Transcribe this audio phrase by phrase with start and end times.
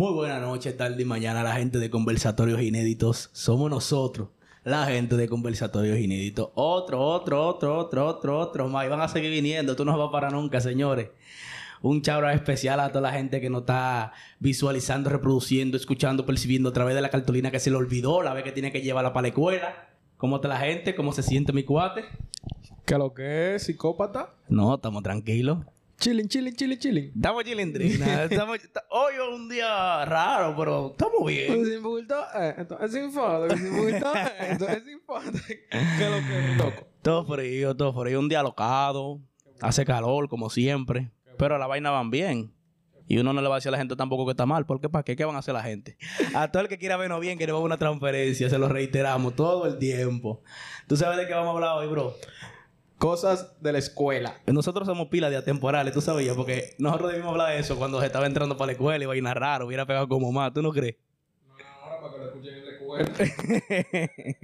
[0.00, 3.28] Muy buena noche, tarde y mañana la gente de Conversatorios Inéditos.
[3.34, 4.30] Somos nosotros,
[4.64, 6.48] la gente de Conversatorios Inéditos.
[6.54, 8.86] Otro, otro, otro, otro, otro, otro más.
[8.86, 9.76] Y van a seguir viniendo.
[9.76, 11.10] Tú no vas para nunca, señores.
[11.82, 16.72] Un chabra especial a toda la gente que nos está visualizando, reproduciendo, escuchando, percibiendo a
[16.72, 19.24] través de la cartulina que se le olvidó, la vez que tiene que llevarla para
[19.24, 19.90] la escuela.
[20.16, 20.94] ¿Cómo está la gente?
[20.94, 22.04] ¿Cómo se siente mi cuate?
[22.86, 23.64] ¿Qué lo que es?
[23.64, 24.32] ¿Psicópata?
[24.48, 25.58] No, estamos tranquilos.
[26.00, 27.12] Chilling, chilling, chilling, chilling.
[27.14, 28.24] Estamos chilindrina.
[28.30, 31.62] estamos, ta- hoy es un día raro, pero estamos bien.
[31.66, 35.30] Sin bulto, eh, entonces sin foto, sin bulto, eh, entonces sin foto.
[35.46, 36.86] ¿Qué lo que es, loco?
[37.02, 38.18] Todo frío, todo frío.
[38.18, 39.20] Un día alocado.
[39.60, 41.10] Hace calor, como siempre.
[41.36, 42.54] Pero la vaina van bien.
[43.06, 44.64] Y uno no le va a decir a la gente tampoco que está mal.
[44.64, 45.16] Porque ¿para qué?
[45.16, 45.98] ¿Qué van a hacer la gente?
[46.34, 48.48] A todo el que quiera vernos bien, queremos una transferencia.
[48.48, 50.42] Se lo reiteramos todo el tiempo.
[50.86, 52.14] ¿Tú sabes de qué vamos a hablar hoy, bro?
[53.00, 54.36] Cosas de la escuela.
[54.46, 58.04] Nosotros somos pilas de atemporales, tú sabías, porque nosotros debimos hablar de eso cuando se
[58.04, 60.96] estaba entrando para la escuela y vaina raro, hubiera pegado como más, ¿tú no crees?
[61.48, 63.10] No, ahora para que lo escuchen en la escuela.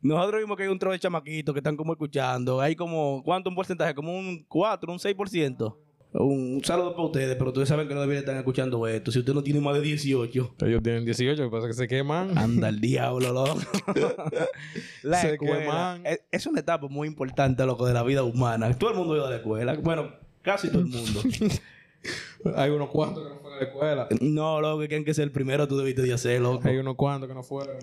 [0.00, 2.62] Nosotros vimos que hay un trozo de chamaquitos que están como escuchando.
[2.62, 3.94] Hay como, ¿cuánto un porcentaje?
[3.94, 5.76] Como un 4, un 6%.
[6.12, 9.12] Un, saludo para ustedes, pero ustedes saben que no deberían estar escuchando esto.
[9.12, 11.82] Si usted no tiene más de 18, Ellos tienen 18, lo que pasa es que
[11.82, 12.36] se queman.
[12.36, 13.60] anda el diablo, loco.
[15.04, 16.02] la Se escuela queman.
[16.32, 18.76] es, una etapa muy importante, loco, de la vida humana.
[18.76, 19.74] Todo el mundo iba a la escuela.
[19.74, 21.20] Bueno, casi todo el mundo.
[22.56, 24.08] Hay unos cuantos que no fueron a la escuela.
[24.20, 26.66] no, loco, que tienen que ser el primero, tú debiste de hacer, loco.
[26.66, 27.76] Hay unos cuantos que no fueron.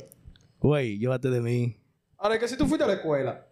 [0.60, 1.78] Güey, llévate de mí.
[2.18, 3.47] Ahora, es que si tú fuiste a la escuela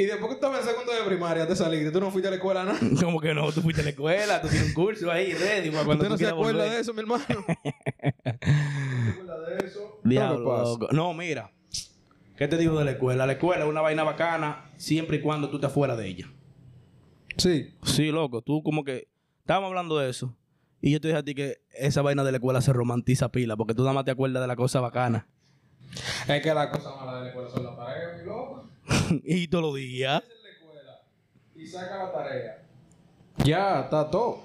[0.00, 2.36] y después que estabas en segundo de primaria te saliste, tú no fuiste a la
[2.38, 2.78] escuela nada.
[3.02, 5.84] Como que no, tú fuiste a la escuela, tú tienes un curso ahí, ready, para
[5.84, 6.74] cuando ¿Usted tú no se quieras acuerda volver.
[6.74, 7.24] de eso, mi hermano?
[7.28, 10.00] ¿No se acuerda de eso?
[10.02, 10.88] Diablo, loco.
[10.92, 11.52] No, mira.
[12.38, 13.26] ¿Qué te digo de la escuela?
[13.26, 16.32] La escuela es una vaina bacana siempre y cuando tú estés fuera de ella.
[17.36, 17.74] Sí.
[17.82, 18.40] Sí, loco.
[18.40, 19.08] Tú como que...
[19.40, 20.34] Estábamos hablando de eso.
[20.80, 23.58] Y yo te dije a ti que esa vaina de la escuela se romantiza pila.
[23.58, 25.28] Porque tú nada más te acuerdas de la cosa bacana.
[26.26, 28.69] Es que las cosas malas de la escuela son la tarea, mi loco.
[29.24, 30.22] y todos los días.
[30.22, 31.00] en la escuela
[31.56, 32.62] y saca la tarea.
[33.44, 34.40] Ya, está todo.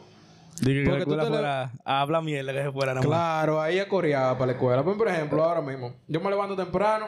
[0.61, 1.71] Dije que la escuela le- fuera...
[1.83, 3.05] a hablar mierda que se fuera nada.
[3.05, 4.83] Claro, ahí es coreada para la escuela.
[4.83, 7.07] Pues, por ejemplo, ahora mismo, yo me levanto temprano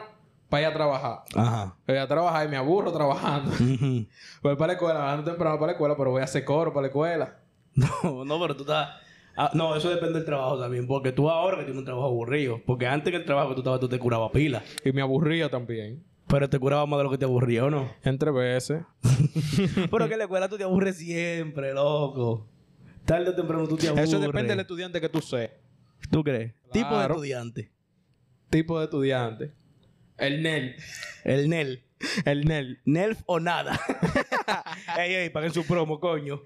[0.50, 1.20] para ir a trabajar.
[1.34, 1.74] Ajá.
[1.86, 3.50] Voy a trabajar y me aburro trabajando.
[4.42, 6.72] Voy para la escuela, me levanto temprano para la escuela, pero voy a hacer coro
[6.72, 7.38] para la escuela.
[8.02, 8.88] No, no, pero tú estás...
[9.36, 10.86] Ah, no, eso depende del trabajo también.
[10.88, 12.60] Porque tú ahora que tienes un trabajo aburrido.
[12.66, 14.62] Porque antes que el trabajo que tú estabas, tú te curabas pila.
[14.84, 16.02] Y me aburría también.
[16.28, 17.90] Pero te curaba más de lo que te aburría, ¿o no?
[18.02, 18.82] Entre veces.
[19.90, 22.46] Pero que en la escuela tú te aburres siempre, loco.
[23.04, 24.08] Tarde o temprano tú te aburres.
[24.08, 25.50] Eso depende del estudiante que tú seas.
[26.10, 26.52] ¿Tú crees?
[26.70, 27.72] Tipo de estudiante.
[28.50, 29.52] Tipo de estudiante.
[30.18, 30.76] El NEL.
[31.24, 31.84] El NEL.
[32.24, 32.80] El NEL.
[32.84, 33.80] NELF o nada.
[34.98, 36.42] ey, ey, paguen su promo, coño.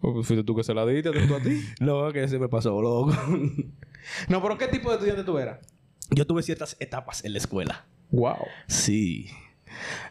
[0.00, 1.64] Oh, pues fuiste tú que se la diste, tú a ti.
[1.80, 3.12] Loco, que se me pasó, loco.
[4.28, 5.66] No, pero ¿qué tipo de estudiante tú eras?
[6.10, 7.86] Yo tuve ciertas etapas en la escuela.
[8.10, 8.46] Wow.
[8.66, 9.26] Sí.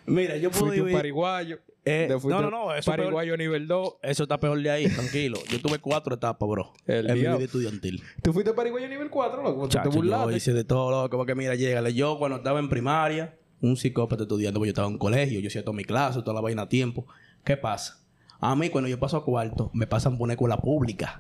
[0.06, 1.00] Mira, yo puedo Fuiste un vivir...
[1.00, 1.59] pariguayo.
[1.88, 3.95] Eh, no, no, no, eso peor- Pariguayo nivel 2.
[4.01, 5.38] Eso está peor de ahí, tranquilo.
[5.51, 6.73] Yo tuve cuatro etapas, bro.
[6.88, 8.01] El en mi vida estudiantil.
[8.23, 9.61] ¿Tú fuiste pariguayo nivel 4, loco?
[9.63, 10.35] ¿Tú Chacho, te yo burlaste?
[10.35, 11.16] hice de todo, loco.
[11.17, 11.94] Porque mira, llégale.
[11.94, 15.47] Yo cuando estaba en primaria, un psicópata estudiando, porque yo estaba en un colegio, yo
[15.47, 17.05] hacía toda mi clase, toda la vaina a tiempo.
[17.44, 18.03] ¿Qué pasa?
[18.39, 21.16] A mí, cuando yo paso a cuarto, me pasan por una escuela pública.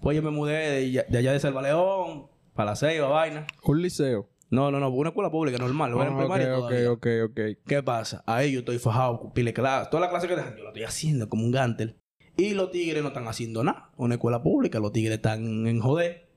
[0.00, 3.46] Pues yo me mudé de, de allá de Salvaleón, para la Ceiba, vaina.
[3.64, 4.28] Un liceo.
[4.50, 5.92] No, no, no, una escuela pública normal.
[5.92, 6.92] Yo era en Ah, primaria ok, todavía.
[6.92, 7.40] ok, ok, ok.
[7.66, 8.22] ¿Qué pasa?
[8.26, 9.88] Ahí yo estoy fajado, pile clase.
[9.90, 11.96] Toda la clase que dejan, yo la estoy haciendo como un gantel.
[12.36, 13.90] Y los tigres no están haciendo nada.
[13.96, 16.28] Una escuela pública, los tigres están en joder.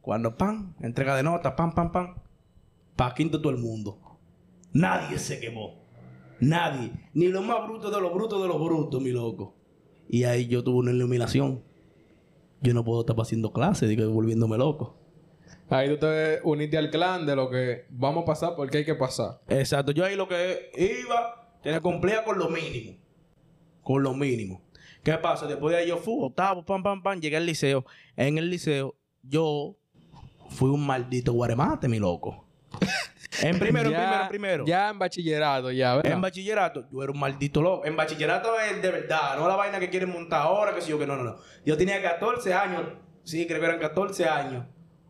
[0.00, 2.14] Cuando pan, entrega de notas, pam, pam, pam.
[2.94, 3.98] Pa' quinto todo el mundo.
[4.72, 5.74] Nadie se quemó.
[6.38, 6.92] Nadie.
[7.14, 9.56] Ni los más brutos de los brutos de los brutos, mi loco.
[10.08, 11.62] Y ahí yo tuve una iluminación.
[12.62, 14.98] Yo no puedo estar haciendo clases, digo, volviéndome loco.
[15.68, 18.94] Ahí tú te uniste al clan de lo que vamos a pasar porque hay que
[18.94, 19.40] pasar.
[19.48, 19.92] Exacto.
[19.92, 22.96] Yo ahí lo que iba, tenía que cumplir con lo mínimo.
[23.82, 24.62] Con lo mínimo.
[25.02, 25.46] ¿Qué pasa?
[25.46, 27.84] Después de ahí yo fui, octavo, pam, pam, pam, llegué al liceo.
[28.16, 29.76] En el liceo, yo
[30.50, 32.44] fui un maldito guaremate, mi loco.
[33.42, 34.64] En primero, en Ya- primero, en primero.
[34.66, 36.12] Ya en bachillerato, ya, ¿verdad?
[36.12, 37.84] En bachillerato, yo era un maldito loco.
[37.84, 40.98] En bachillerato es de verdad, no la vaina que quieren montar ahora, que si yo
[40.98, 41.36] que no, no, no.
[41.64, 42.82] Yo tenía 14 años,
[43.24, 44.64] sí, creo que eran 14 años,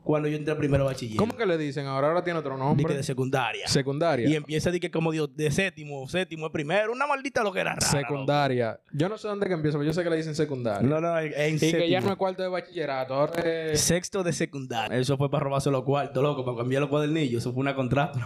[0.07, 1.17] cuando yo entré a primero bachiller.
[1.17, 1.85] ¿Cómo que le dicen?
[1.87, 2.95] Ahora ahora tiene otro nombre.
[2.95, 3.67] de secundaria.
[3.67, 4.29] Secundaria.
[4.29, 7.59] Y empieza decir que como Dios, de séptimo, séptimo, es primero, una maldita lo que
[7.59, 7.87] era rara.
[7.87, 8.79] secundaria.
[8.93, 10.89] Yo no sé dónde que empieza, pero yo sé que le dicen secundaria.
[10.89, 12.01] No, no, en y que ya séptimo.
[12.03, 13.81] no es cuarto de bachillerato, ahora es...
[13.81, 14.97] Sexto de secundaria.
[14.97, 17.43] Eso fue para robarse los cuartos, loco, para cambiar los cuadernillos.
[17.43, 18.21] Eso fue una contrato.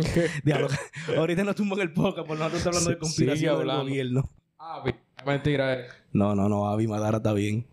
[0.42, 0.68] Diablo.
[1.16, 4.30] Ahorita nos tumban el poca por nosotros estamos hablando de conspiración del gobierno.
[4.58, 4.94] Ah, vi-
[5.26, 5.74] mentira.
[5.74, 5.86] eh.
[6.12, 7.66] No, no, no, Avi Madara está bien.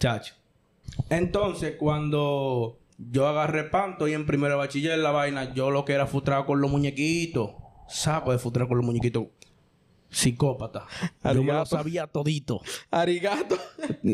[0.00, 0.34] Chacho.
[1.10, 2.78] Entonces, cuando
[3.10, 5.52] yo agarré pan, estoy en primero de bachiller, la vaina.
[5.54, 7.50] Yo lo que era frustrado con los muñequitos.
[7.88, 9.24] Saco de frustrar con los muñequitos.
[10.10, 10.86] Psicópata.
[11.34, 12.60] Yo me lo sabía todito.
[12.90, 13.56] Arigato.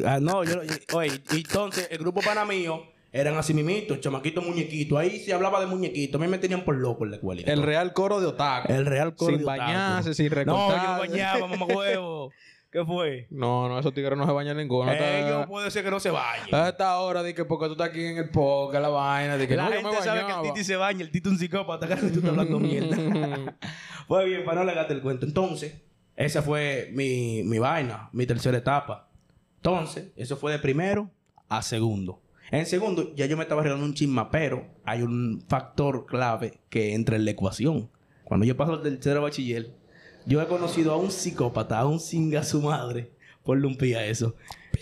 [0.06, 0.60] Ah, no, yo...
[0.94, 2.82] Oye, y entonces el grupo pana mío
[3.12, 4.98] eran así mimitos, chamaquitos muñequitos.
[4.98, 6.18] Ahí se hablaba de muñequitos.
[6.20, 7.42] A mí me tenían por loco en la escuela.
[7.44, 8.72] El real coro de otaku.
[8.72, 9.60] El real coro Sin de otaku.
[9.60, 10.86] bañarse, sin No, yo recortarse.
[10.86, 12.32] no bañaba, mamá huevo.
[12.70, 13.26] ¿Qué fue?
[13.30, 14.92] No, no, esos tigres no se bañan ninguno.
[14.92, 16.46] Ellos puede ser que no se vayan.
[16.52, 19.48] A esta hora, di que porque tú estás aquí en el podcast, la vaina, de
[19.48, 21.32] que la no, yo gente me sabe que el Titi se baña, el Titi es
[21.32, 22.96] un psicópata, que tú estás hablando mierda.
[24.06, 25.26] Fue bien, para no alegarte el cuento.
[25.26, 25.82] Entonces,
[26.14, 29.08] esa fue mi, mi vaina, mi tercera etapa.
[29.56, 31.10] Entonces, eso fue de primero
[31.48, 32.22] a segundo.
[32.50, 36.94] En segundo, ya yo me estaba arreglando un chisma, pero hay un factor clave que
[36.94, 37.90] entra en la ecuación.
[38.24, 39.74] Cuando yo paso del tercero bachiller,
[40.26, 43.10] yo he conocido a un psicópata, a un singa su madre,
[43.44, 44.34] por lumpía eso.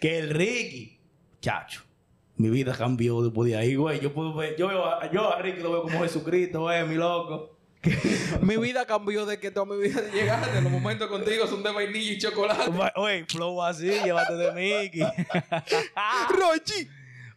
[0.00, 1.00] que el Ricky,
[1.40, 1.82] chacho,
[2.36, 4.00] mi vida cambió después de ahí, güey.
[4.00, 6.94] Yo puedo ver, yo veo a, yo a Ricky lo veo como Jesucristo, güey, mi
[6.94, 7.58] loco.
[8.42, 12.12] mi vida cambió de que toda mi vida de los momentos contigo son de vainilla
[12.12, 12.72] y chocolate.
[12.96, 15.02] Oye, flow así, llévate de Mickey.
[16.30, 16.88] Rochi,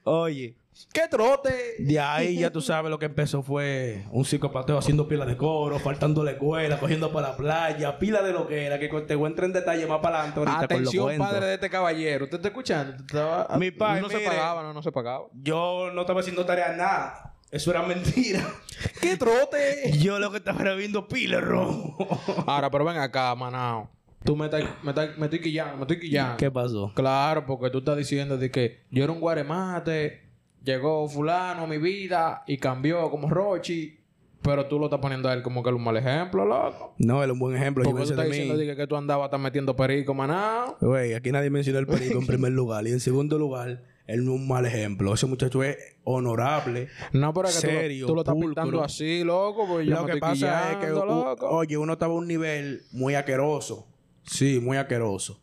[0.03, 0.55] Oye,
[0.93, 1.75] qué trote.
[1.79, 5.79] de ahí ya tú sabes lo que empezó fue un psicopateo haciendo pila de coro,
[5.79, 9.25] faltando la escuela, cogiendo para la playa, pila de lo que era, que te voy
[9.25, 12.25] a entrar en detalle más para adelante ahorita con los Atención, padre de este caballero.
[12.25, 12.91] ¿Usted está escuchando?
[12.91, 15.25] ¿Usted estaba- Mi pai, No se pagaba, no, no se pagaba.
[15.33, 17.35] Yo no estaba haciendo tarea nada.
[17.51, 18.41] Eso era mentira.
[19.01, 19.91] ¡Qué trote!
[19.99, 21.97] Yo lo que estaba era viendo pila rojo.
[22.47, 23.89] Ahora, pero ven acá, manao.
[24.23, 26.37] Tú me estás, me estás, me estoy quillando, me estoy quillando.
[26.37, 26.91] ¿Qué pasó?
[26.95, 30.30] Claro, porque tú estás diciendo de que yo era un guaremate,
[30.63, 33.97] llegó fulano a mi vida y cambió como Rochi,
[34.41, 36.95] pero tú lo estás poniendo a él como que es un mal ejemplo, loco.
[36.97, 37.83] No, él es un buen ejemplo.
[37.83, 40.77] Porque tú estás de diciendo que, que tú andabas tan metiendo perico, manao.
[40.81, 42.85] Güey, aquí nadie mencionó el perico en primer lugar.
[42.87, 45.13] Y en segundo lugar, él no es un mal ejemplo.
[45.13, 46.87] Ese muchacho es honorable.
[47.13, 49.93] No, pero es que tú lo- Serio, tú, lo estás pintando así, loco, porque yo
[49.95, 51.47] Lo me que pasa es que, loco.
[51.47, 53.87] oye, uno estaba a un nivel muy aqueroso.
[54.23, 55.39] Sí, muy aqueroso.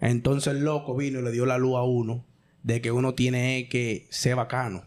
[0.00, 2.24] Entonces el loco vino y le dio la luz a uno
[2.66, 4.82] de que uno tiene que ser bacano.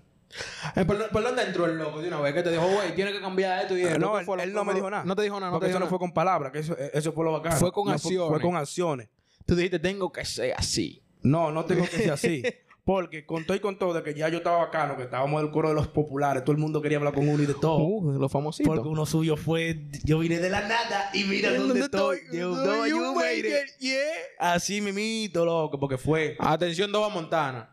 [0.75, 2.33] Eh, ¿Por, por dónde entró el loco de una vez?
[2.33, 3.97] Que te dijo, güey, tienes que cambiar esto y esto.
[3.97, 5.05] no, ¿Qué él, fue no me dijo nada.
[5.05, 6.75] No te dijo nada, no Porque te dijo eso no fue con palabras, que eso,
[6.77, 7.55] eso fue lo bacano.
[7.55, 8.29] Fue con No acciones.
[8.29, 9.07] Fue, con acciones.
[9.45, 11.01] Tú dijiste, tengo que ser así.
[11.21, 12.43] No, no tengo que ser así.
[12.85, 15.51] Porque con todo y con todo, de que ya yo estaba bacano, que estábamos del
[15.51, 17.77] coro de los populares, todo el mundo quería hablar con uno y de todo.
[17.77, 18.73] Uh, los famositos.
[18.73, 22.19] Porque uno suyo fue, yo vine de la nada y mira dónde estoy.
[22.31, 23.93] You know you made it.
[24.39, 26.35] Así mimito, loco, porque fue.
[26.39, 27.69] Atención, Dova Montana.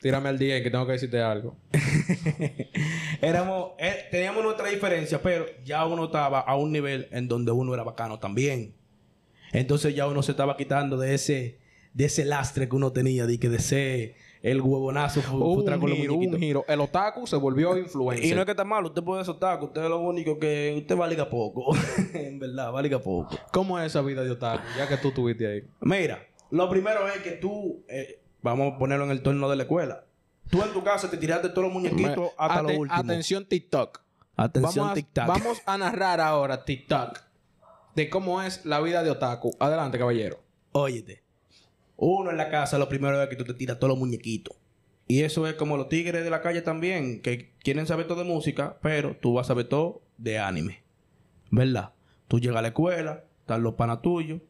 [0.00, 1.56] Tírame al día que tengo que decirte algo.
[3.20, 7.74] Éramos, eh, teníamos nuestra diferencia, pero ya uno estaba a un nivel en donde uno
[7.74, 8.74] era bacano también.
[9.52, 11.58] Entonces ya uno se estaba quitando de ese,
[11.94, 15.76] de ese lastre que uno tenía, de que de ser el huevonazo fu- Hubo futrar
[15.76, 16.64] un con los giro, hubo un giro.
[16.68, 18.24] El otaku se volvió influencer.
[18.26, 20.74] Y no es que está mal, usted puede soltar, que usted es lo único que
[20.78, 21.74] usted valga poco.
[22.14, 23.36] en verdad, valga poco.
[23.52, 24.62] ¿Cómo es esa vida de otaku?
[24.76, 25.62] Ya que tú estuviste ahí.
[25.80, 29.62] Mira, lo primero es que tú, eh, vamos a ponerlo en el torno de la
[29.64, 30.04] escuela.
[30.50, 32.98] Tú en tu casa te tiraste todos los muñequitos Me- hasta lo último.
[33.00, 34.00] Atención, TikTok.
[34.34, 35.26] Atención, vamos, a, tic-tac.
[35.26, 37.18] vamos a narrar ahora TikTok
[37.96, 39.50] de cómo es la vida de otaku.
[39.58, 40.38] Adelante, caballero.
[40.72, 41.24] Óyete.
[42.00, 44.56] Uno en la casa, lo primero es que tú te tiras todos los muñequitos.
[45.08, 48.28] Y eso es como los tigres de la calle también, que quieren saber todo de
[48.28, 50.84] música, pero tú vas a saber todo de anime.
[51.50, 51.94] ¿Verdad?
[52.28, 54.40] Tú llegas a la escuela, están los panas tuyos,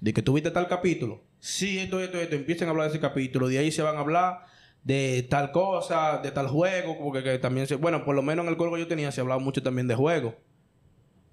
[0.00, 1.20] de que tuviste tal capítulo.
[1.40, 2.36] Sí, esto, esto, esto.
[2.36, 3.48] Empiezan a hablar de ese capítulo.
[3.48, 4.46] De ahí se van a hablar
[4.82, 7.74] de tal cosa, de tal juego, porque que también se...
[7.74, 10.36] Bueno, por lo menos en el que yo tenía se hablaba mucho también de juego.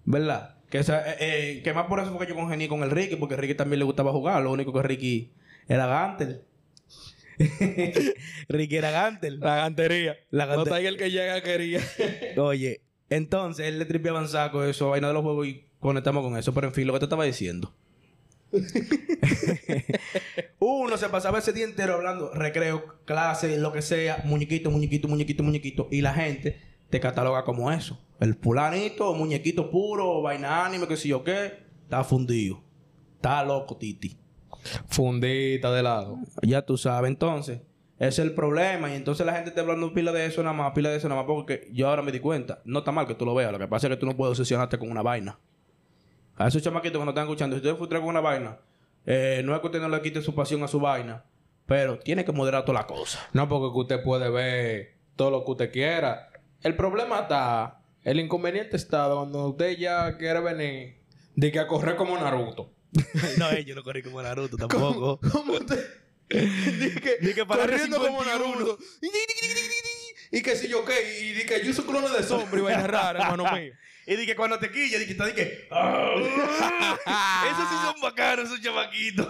[0.04, 0.58] ¿Verdad?
[0.70, 3.38] Que, eh, eh, que más por eso fue que yo congenié con el Ricky, porque
[3.38, 4.44] Ricky también le gustaba jugar.
[4.44, 5.32] Lo único que Ricky
[5.68, 6.44] era Gantel.
[8.50, 9.40] Ricky era Gantel.
[9.40, 10.18] La gantería.
[10.30, 11.82] La No el que llega quería.
[12.38, 16.38] Oye, entonces él le tripeaba en saco eso, vaina de los juegos y conectamos con
[16.38, 16.54] eso.
[16.54, 17.74] Pero en fin, lo que te estaba diciendo.
[20.60, 25.44] Uno se pasaba ese día entero hablando recreo, clase, lo que sea, muñequito, muñequito, muñequito,
[25.44, 25.88] muñequito.
[25.90, 28.00] Y la gente te cataloga como eso.
[28.20, 31.64] El pulanito, muñequito puro, vaina anime, que sé yo qué.
[31.84, 32.62] Está fundido.
[33.16, 34.18] Está loco, Titi.
[34.88, 36.18] Fundita de lado.
[36.42, 37.62] Ya tú sabes, entonces,
[37.98, 38.92] ese es el problema.
[38.92, 41.22] Y entonces la gente está hablando pila de eso nada más, pila de eso nada
[41.22, 42.62] más, porque yo ahora me di cuenta.
[42.66, 44.32] No está mal que tú lo veas, lo que pasa es que tú no puedes
[44.32, 45.40] obsesionarte con una vaina.
[46.36, 48.58] A esos chamaquitos que no están escuchando, si usted frustra con una vaina,
[49.06, 51.26] eh, no es que usted no le quite su pasión a su vaina,
[51.66, 53.20] pero tiene que moderar toda la cosa.
[53.34, 56.30] No, porque usted puede ver todo lo que usted quiera.
[56.64, 61.02] El problema está, el inconveniente está cuando usted ya quiere venir
[61.36, 62.72] de que a correr como Naruto.
[63.38, 65.20] no, eh, yo no corrí como Naruto tampoco.
[65.32, 68.56] ¿Cómo usted, Dije, Di que para corriendo como 51.
[68.56, 68.80] Naruto.
[70.32, 72.88] Y que si yo qué, y di que yo soy clone de sombra y vaina
[72.88, 73.74] rara, hermano mío.
[74.08, 79.28] Y dije, cuando te quilla, dije, está, dije, "Ah, esos sí son bacanos, esos chamaquitos.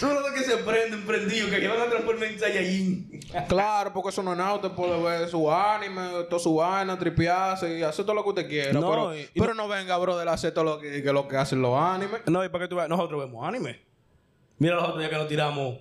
[0.00, 3.20] Tú los que se prenden, prendidos, que van a transformar en Saiyajin.
[3.48, 4.54] Claro, porque eso no es nada.
[4.54, 8.48] Usted puede ver su anime, toda su vaina, tripearse y hacer todo lo que usted
[8.48, 8.72] quiera.
[8.72, 11.36] No, pero, y- pero no venga, bro, de hacer todo lo que, que lo que
[11.36, 12.20] hacen los animes.
[12.26, 13.80] No, y para que tú veas, nosotros vemos anime.
[14.58, 15.78] Mira los otros días que nos tiramos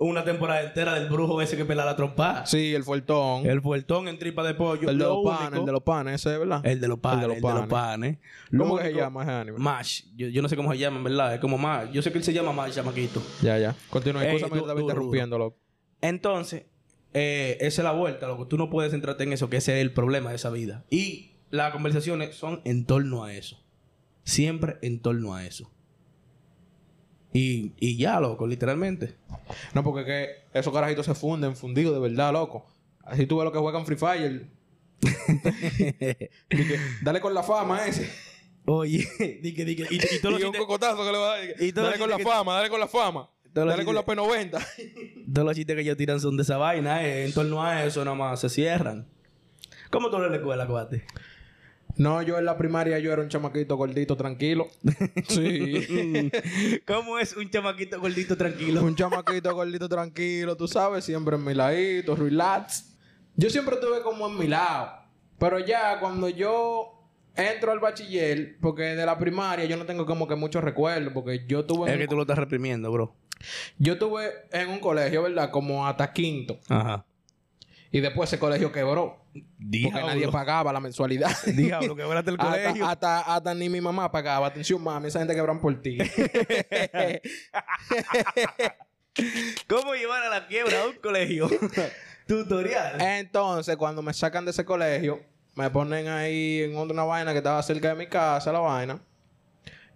[0.00, 2.46] una temporada entera del brujo ese que pela la trompa.
[2.46, 3.46] Sí, el fuertón.
[3.46, 4.88] El puertón en tripa de pollo.
[4.88, 6.64] El de Lo los panes, único- el de los panes, ese es verdad.
[6.64, 7.24] El de los panes.
[7.24, 8.18] El de los panes.
[8.50, 9.58] ¿Cómo Lo que se único- llama ese anime?
[9.58, 10.02] Mash.
[10.16, 11.34] Yo, yo no sé cómo se llama, en verdad.
[11.34, 11.90] Es como Mash.
[11.90, 13.22] Yo sé que él se llama Mash, chamaquito.
[13.42, 13.74] Ya, ya.
[13.90, 14.24] Continúa.
[14.24, 15.58] Ey, te estaba interrumpiendo, loco.
[16.00, 16.66] Entonces,
[17.12, 18.46] eh, esa es la vuelta, loco.
[18.46, 20.84] Tú no puedes centrarte en eso, que ese es el problema de esa vida.
[20.90, 23.58] Y las conversaciones son en torno a eso.
[24.22, 25.72] Siempre en torno a eso.
[27.32, 29.14] Y, y ya, loco, literalmente.
[29.74, 32.66] No, porque que esos carajitos se funden, fundidos de verdad, loco.
[33.04, 34.46] Así tú ves lo que juegan Free Fire.
[37.02, 38.10] Dale con la fama ese.
[38.66, 39.06] Oye,
[39.42, 41.38] di que, di que, y, y todos los Y un cocotazo que le va a
[41.38, 41.62] dar.
[41.62, 43.30] y Dale con la fama, dale con la fama.
[43.54, 44.16] Dale con la chistes-
[44.52, 45.32] P90.
[45.32, 47.24] todos los chistes que ellos tiran son de esa vaina, eh.
[47.26, 49.08] En torno a eso, nada más se cierran.
[49.90, 51.04] ¿Cómo tú en la escuela, cuate?
[51.98, 54.68] No, yo en la primaria yo era un chamaquito gordito, tranquilo.
[55.28, 56.30] Sí.
[56.86, 58.82] ¿Cómo es un chamaquito gordito tranquilo?
[58.84, 62.96] un chamaquito gordito, tranquilo, tú sabes, siempre en mi ladito, relax.
[63.36, 64.92] Yo siempre estuve como en mi lado.
[65.38, 66.94] Pero ya cuando yo
[67.36, 71.44] entro al bachiller, porque de la primaria yo no tengo como que muchos recuerdos, porque
[71.46, 73.14] yo tuve, Es que un- tú lo estás reprimiendo, bro.
[73.78, 75.50] yo tuve en un colegio, ¿verdad?
[75.52, 76.58] Como hasta quinto.
[76.68, 77.04] Ajá.
[77.92, 79.24] Y después ese colegio quebró.
[79.58, 81.30] Porque nadie pagaba la mensualidad.
[81.46, 82.86] Diablo, quebraste el colegio.
[82.86, 84.46] Hasta, hasta, hasta ni mi mamá pagaba.
[84.46, 85.98] Atención, mami, esa gente quebran por ti.
[89.68, 91.48] ¿Cómo llevar a la quiebra a un colegio?
[92.26, 93.00] Tutorial.
[93.00, 95.20] Entonces, cuando me sacan de ese colegio,
[95.54, 99.00] me ponen ahí en una vaina que estaba cerca de mi casa, la vaina.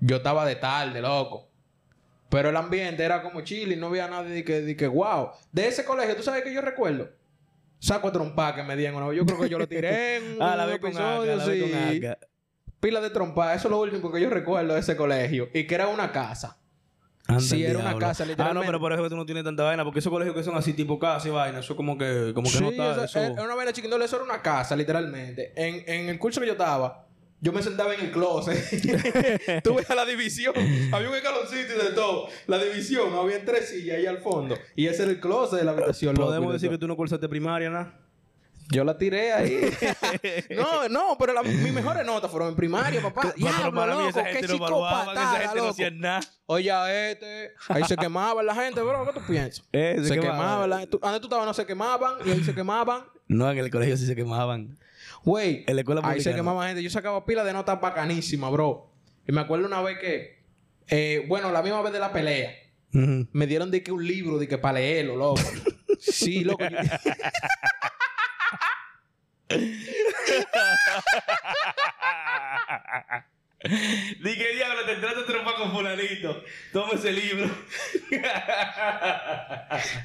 [0.01, 1.49] Yo estaba de tarde, loco.
[2.29, 5.31] Pero el ambiente era como chile y no había nadie de que, de que, wow.
[5.53, 7.11] De ese colegio, ¿tú sabes que yo recuerdo?
[7.83, 9.19] Saco a trompa que me dieron una vez.
[9.19, 11.45] Yo creo que yo lo tiré en un Ah, la vez con episodio, Aga, la
[11.47, 12.03] vez con sí.
[12.79, 13.55] Pila de trompa.
[13.55, 15.49] Eso es lo último que yo recuerdo de ese colegio.
[15.53, 16.59] Y que era una casa.
[17.27, 18.67] Anda Sí, el era una casa, Ah, no, literalmente.
[18.67, 19.85] pero por eso tú no tienes tanta vaina.
[19.85, 22.57] Porque esos colegios que son así tipo casa y vaina, eso como que, como que
[22.59, 22.93] Sí, no está.
[22.93, 25.53] eso- eso- era una vaina chiquindole, eso era una casa, literalmente.
[25.57, 27.09] En, en el curso que yo estaba,
[27.43, 29.63] yo me sentaba en el closet.
[29.63, 30.55] Tú ves a la división.
[30.93, 32.29] Había un escaloncito y de todo.
[32.47, 34.57] La división, había tres sillas ahí al fondo.
[34.77, 36.15] Y ese era el closet de la habitación.
[36.15, 37.93] Podemos de decir que tú no cursaste primaria, ¿no?
[38.71, 39.61] Yo la tiré ahí.
[40.57, 43.21] no, no, pero la- mis mejores notas fueron en primaria, papá.
[43.23, 45.69] Pero Diablo, para mí loco, esa qué gente no evaluaban, esa gente no loco.
[45.71, 46.21] hacía nada.
[46.47, 49.05] Oye, este, ahí se quemaban la gente, bro.
[49.05, 49.65] ¿Qué tú piensas?
[49.73, 50.37] Eh, se se quemaban.
[50.39, 50.71] quemaban.
[50.71, 53.03] La, tú- donde tú estabas no se quemaban y ahí se quemaban.
[53.29, 54.79] No, en el colegio sí se quemaban.
[55.25, 56.83] Güey, En la escuela ahí se quemaba gente.
[56.83, 58.93] Yo sacaba pila de notas bacanísimas, bro.
[59.26, 60.43] Y me acuerdo una vez que,
[60.88, 62.52] eh, bueno, la misma vez de la pelea,
[62.91, 65.41] me dieron de que un libro, de que para leerlo, loco.
[66.00, 66.64] sí, loco.
[66.64, 66.79] yo-
[74.25, 76.43] Dije, diablo, te trato de trompa con fulanito.
[76.73, 77.49] Toma ese libro.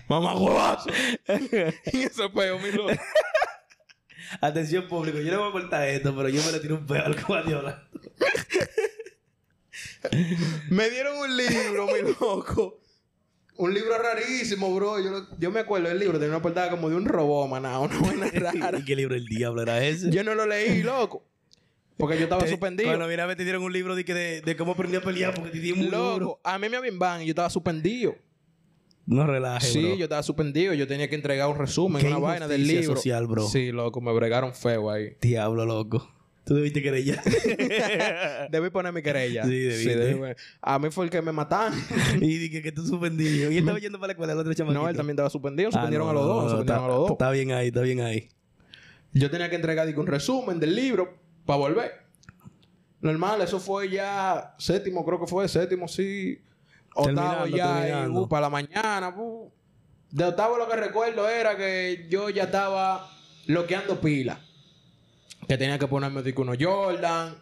[0.07, 0.89] Mamá huevazo.
[1.93, 2.91] y eso peo, mi loco.
[4.41, 7.05] Atención público, yo le voy a cortar esto, pero yo me le tiro un pedo
[7.05, 7.84] al Guardiola.
[10.69, 12.79] Me dieron un libro, mi loco.
[13.57, 14.98] Un libro rarísimo, bro.
[15.39, 18.27] Yo, me acuerdo del libro, tenía una portada como de un robot, maná, una buena
[18.31, 18.79] rara.
[18.79, 20.12] ¿Y qué libro del diablo era ese?
[20.12, 21.24] Yo no lo leí, loco.
[21.98, 22.89] Porque yo estaba Te- suspendido.
[22.89, 25.60] Cuando mira, te dieron un libro de, de, de cómo aprendí a pelear porque te
[25.60, 26.19] dieron un libro.
[26.19, 28.15] Loco, a mí me habían ban y yo estaba suspendido.
[29.07, 29.95] No relajes, Sí, bro.
[29.95, 30.73] yo estaba suspendido.
[30.73, 32.95] Yo tenía que entregar un resumen, una vaina del libro.
[32.95, 33.47] social, bro.
[33.47, 35.15] Sí, loco, me bregaron feo ahí.
[35.21, 36.07] Diablo, loco.
[36.45, 37.21] Tú debiste querellar.
[38.51, 39.43] Debí poner mi querella.
[39.43, 39.95] Sí, debiste.
[39.97, 41.77] debí poner- A mí fue el que me mataron.
[42.21, 43.49] y dije que tú suspendido.
[43.51, 44.81] Y él estaba yendo para la escuela, el otro chamaquito.
[44.81, 45.69] no, él también estaba suspendido.
[45.69, 46.43] Ah, Suspendieron no, a los dos.
[46.43, 47.11] no, suspendieron está, a los dos.
[47.11, 48.29] Está bien ahí, está bien ahí.
[49.13, 51.91] Yo tenía que entregar digo, un resumen del libro para volver.
[53.01, 56.39] Normal, eso fue ya séptimo, creo que fue séptimo, sí.
[56.97, 59.13] Octavo ya, y, uh, para la mañana.
[59.17, 59.51] uh.
[60.11, 63.09] De octavo lo que recuerdo era que yo ya estaba
[63.47, 64.39] bloqueando pila.
[65.47, 67.35] Que tenía que ponerme digo, uno Jordan.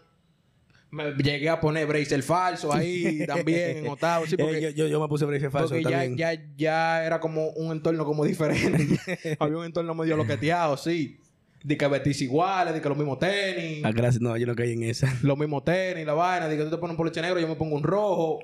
[0.91, 4.25] Me llegué a poner bracer falso ahí también en octavo.
[4.27, 6.15] Sí, porque, Eh, yo, yo, me puse bracer falso porque ya, también.
[6.17, 8.97] ya, ya era como un entorno como diferente.
[9.39, 11.19] Había un entorno medio loqueteado, sí.
[11.63, 13.83] De que vestirse iguales, de que los mismos tenis.
[13.83, 14.21] Ah, gracias.
[14.21, 15.12] No, yo no caí en esa.
[15.24, 16.47] Los mismos tenis, la vaina.
[16.47, 18.39] De que tú te pones un poloche negro, yo me pongo un rojo.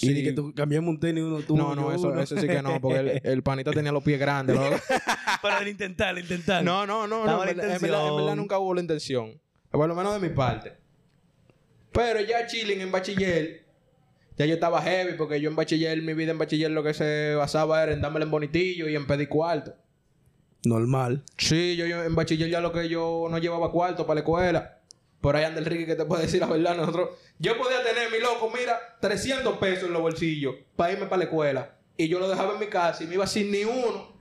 [0.00, 0.12] Y Sí.
[0.14, 2.22] di que tú cambiamos un tenis uno tú No, no, yo eso, uno.
[2.22, 4.56] eso sí que no, porque el, el panita tenía los pies grandes.
[4.56, 4.76] loco.
[5.42, 6.64] Para el intentar, el intentar.
[6.64, 7.32] No, no, no, no.
[7.42, 8.36] En verdad, en verdad- en verdad intención.
[8.38, 9.38] nunca hubo la intención.
[9.70, 10.72] Por lo menos de mi parte.
[11.92, 13.66] Pero ya chilling en bachiller,
[14.38, 17.34] ya yo estaba heavy porque yo en bachiller, mi vida en bachiller lo que se
[17.34, 19.74] basaba era en dármelo en bonitillo y en pedir cuarto.
[20.64, 21.22] Normal.
[21.36, 24.78] Sí, yo, yo en bachiller ya lo que yo no llevaba cuarto para la escuela.
[25.22, 26.76] Por ahí anda el Ricky que te puede decir la verdad.
[26.76, 31.18] Nosotros, yo podía tener, mi loco, mira, 300 pesos en los bolsillos para irme para
[31.18, 31.78] la escuela.
[31.96, 34.12] Y yo lo dejaba en mi casa y me iba sin ni uno.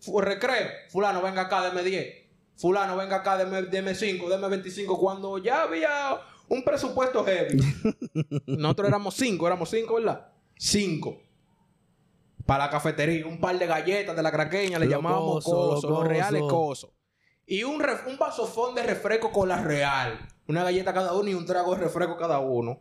[0.00, 0.66] Fu- recreo.
[0.90, 2.14] Fulano, venga acá, deme 10.
[2.56, 4.98] Fulano, venga acá, deme, deme 5, deme 25.
[4.98, 7.56] Cuando ya había un presupuesto heavy.
[8.46, 10.32] Nosotros éramos 5, éramos 5, ¿verdad?
[10.58, 11.16] 5.
[12.44, 15.88] Para la cafetería, un par de galletas de la craqueña, le Lo llamábamos coso, coso,
[15.90, 16.56] lo los reales coso.
[16.88, 16.94] coso.
[17.46, 20.18] Y un, ref- un vasofón de refresco con la real.
[20.50, 22.80] Una galleta cada uno y un trago de refresco cada uno.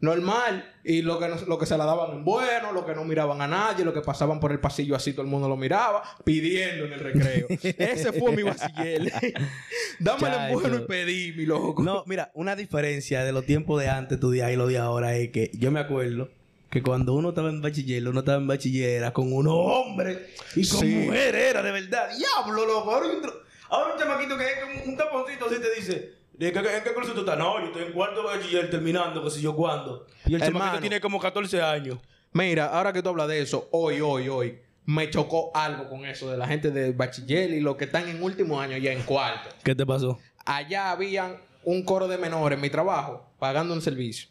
[0.00, 0.64] Normal.
[0.84, 3.48] Y lo que, lo que se la daban en bueno, lo que no miraban a
[3.48, 6.92] nadie, lo que pasaban por el pasillo así, todo el mundo lo miraba, pidiendo en
[6.92, 7.46] el recreo.
[7.62, 9.12] Ese fue mi bachiller.
[9.98, 10.60] Dámelo en Chacho.
[10.60, 11.82] bueno y pedí, mi loco.
[11.82, 15.16] No, mira, una diferencia de los tiempos de antes, tu día y los de ahora
[15.16, 16.28] es que yo me acuerdo
[16.70, 20.18] que cuando uno estaba en bachiller, uno estaba en bachiller era con unos hombres
[20.54, 20.86] y con Sí.
[20.94, 22.08] mujeres, era de verdad.
[22.16, 22.92] Diablo, loco.
[22.94, 23.22] Ahora un,
[23.70, 26.17] ahora un chamaquito que es un, un taponcito así te dice.
[26.38, 27.38] ¿En qué, en qué curso tú estás?
[27.38, 30.06] No, yo estoy en cuarto bachiller terminando, que sé yo cuándo.
[30.26, 31.98] Y el chamaquito tiene como 14 años.
[32.32, 36.30] Mira, ahora que tú hablas de eso, hoy, hoy, hoy, me chocó algo con eso
[36.30, 39.50] de la gente de bachiller y los que están en último año ya en cuarto.
[39.64, 40.18] ¿Qué te pasó?
[40.48, 44.30] allá habían un coro de menores en mi trabajo pagando un servicio.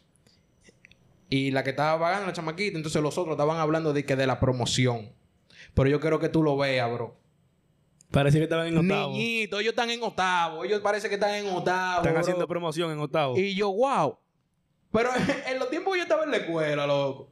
[1.30, 4.26] Y la que estaba pagando la chamaquita, entonces los otros estaban hablando de que de
[4.26, 5.12] la promoción.
[5.74, 7.16] Pero yo quiero que tú lo veas, bro.
[8.10, 9.12] Parecía que estaban en octavo.
[9.12, 10.64] Niñito, ellos están en octavo.
[10.64, 11.98] Ellos parece que están en octavo.
[11.98, 12.20] Están bro.
[12.20, 13.36] haciendo promoción en octavo.
[13.36, 14.18] Y yo, wow.
[14.90, 15.10] Pero
[15.46, 17.30] en los tiempos que yo estaba en la escuela, loco.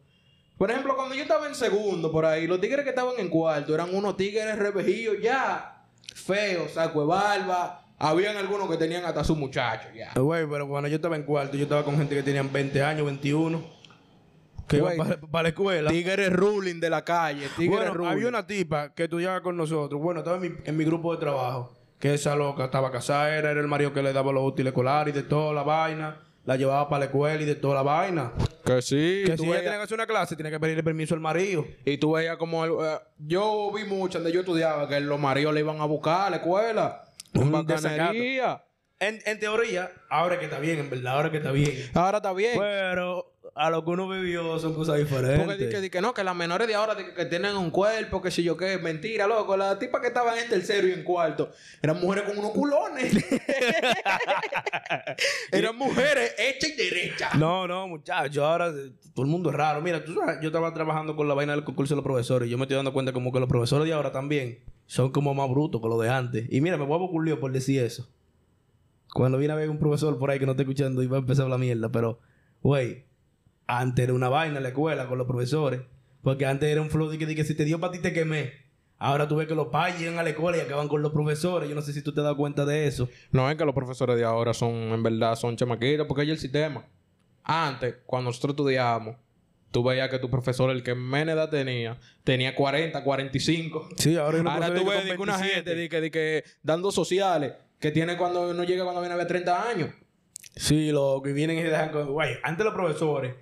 [0.59, 3.75] Por ejemplo, cuando yo estaba en segundo por ahí, los tigres que estaban en cuarto
[3.75, 5.85] eran unos tigres revejillos ya.
[6.15, 7.83] Feos, saco de barba.
[7.99, 10.13] Habían algunos que tenían hasta su muchacho ya.
[10.15, 13.07] Güey, pero cuando yo estaba en cuarto, yo estaba con gente que tenían 20 años,
[13.07, 13.76] 21.
[14.69, 14.97] Que Güey.
[14.97, 15.91] iban para la escuela.
[15.91, 17.47] Tigres ruling de la calle.
[17.57, 18.11] Tigres Bueno, ruling.
[18.11, 20.01] había una tipa que estudiaba con nosotros.
[20.01, 21.73] Bueno, estaba en mi, en mi grupo de trabajo.
[22.01, 25.15] Que esa loca estaba casada, era, era el marido que le daba los útiles escolares
[25.15, 26.21] y de toda la vaina.
[26.45, 28.33] La llevaba para la escuela y de toda la vaina.
[28.65, 29.23] Que sí.
[29.27, 31.65] Que si ella tiene que hacer una clase, tiene que pedirle permiso al marido.
[31.85, 32.65] Y tú veías como...
[32.65, 36.27] el- eh, yo vi mucho donde yo estudiaba que los maridos le iban a buscar
[36.29, 37.03] a la escuela.
[37.35, 38.63] Un bacanería.
[38.99, 41.91] En, en teoría, ahora que está bien, en verdad, ahora que está bien.
[41.93, 42.59] Ahora está bien.
[42.59, 45.39] Pero a lo que uno vivió son cosas diferentes.
[45.39, 47.57] Porque di que, di que no, que las menores de ahora di que, que tienen
[47.57, 49.55] un cuerpo, que si yo qué, mentira, loco.
[49.57, 51.51] Las tipas que estaban en tercero y en cuarto
[51.83, 53.13] eran mujeres con unos culones.
[55.53, 57.35] eran mujeres hechas y derechas.
[57.35, 58.73] No, no, muchachos, ahora
[59.15, 59.83] todo el mundo es raro.
[59.83, 62.51] Mira, tú sabes, yo estaba trabajando con la vaina del concurso de los profesores y
[62.51, 65.51] yo me estoy dando cuenta como que los profesores de ahora también son como más
[65.51, 66.47] brutos que los de antes.
[66.51, 68.09] Y mira, me voy a ocurrir por decir eso.
[69.17, 71.21] Cuando viene a ver un profesor por ahí que no está escuchando y va a
[71.21, 72.21] empezar la mierda, pero,
[72.61, 73.07] güey,
[73.67, 75.81] antes era una vaina en la escuela con los profesores.
[76.23, 78.13] Porque antes era un flow de que, de que si te dio para ti te
[78.13, 78.53] quemé.
[78.99, 81.67] Ahora tú ves que los padres llegan a la escuela y acaban con los profesores.
[81.67, 83.09] Yo no sé si tú te das cuenta de eso.
[83.31, 86.39] No es que los profesores de ahora son, en verdad, son chamaquitos, porque hay el
[86.39, 86.85] sistema.
[87.43, 89.17] Antes, cuando nosotros estudiábamos,
[89.71, 93.89] tú veías que tu profesor, el que menos edad tenía, tenía 40, 45.
[93.97, 95.55] Sí, ahora Ahora tú ves que una 27.
[95.55, 99.19] gente de que, de que dando sociales que tiene cuando no llega cuando viene a
[99.19, 99.91] ver 30 años.
[100.55, 102.13] Sí, lo que vienen y dejan con...
[102.13, 103.35] Güey, antes los profesores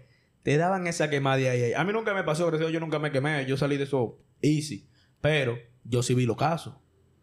[0.45, 1.73] te daban esa quemada de ahí, ahí.
[1.73, 3.47] A mí nunca me pasó, gracias a Dios, yo nunca me quemé.
[3.47, 4.87] Yo salí de eso easy.
[5.23, 6.75] Pero yo sí vi los casos.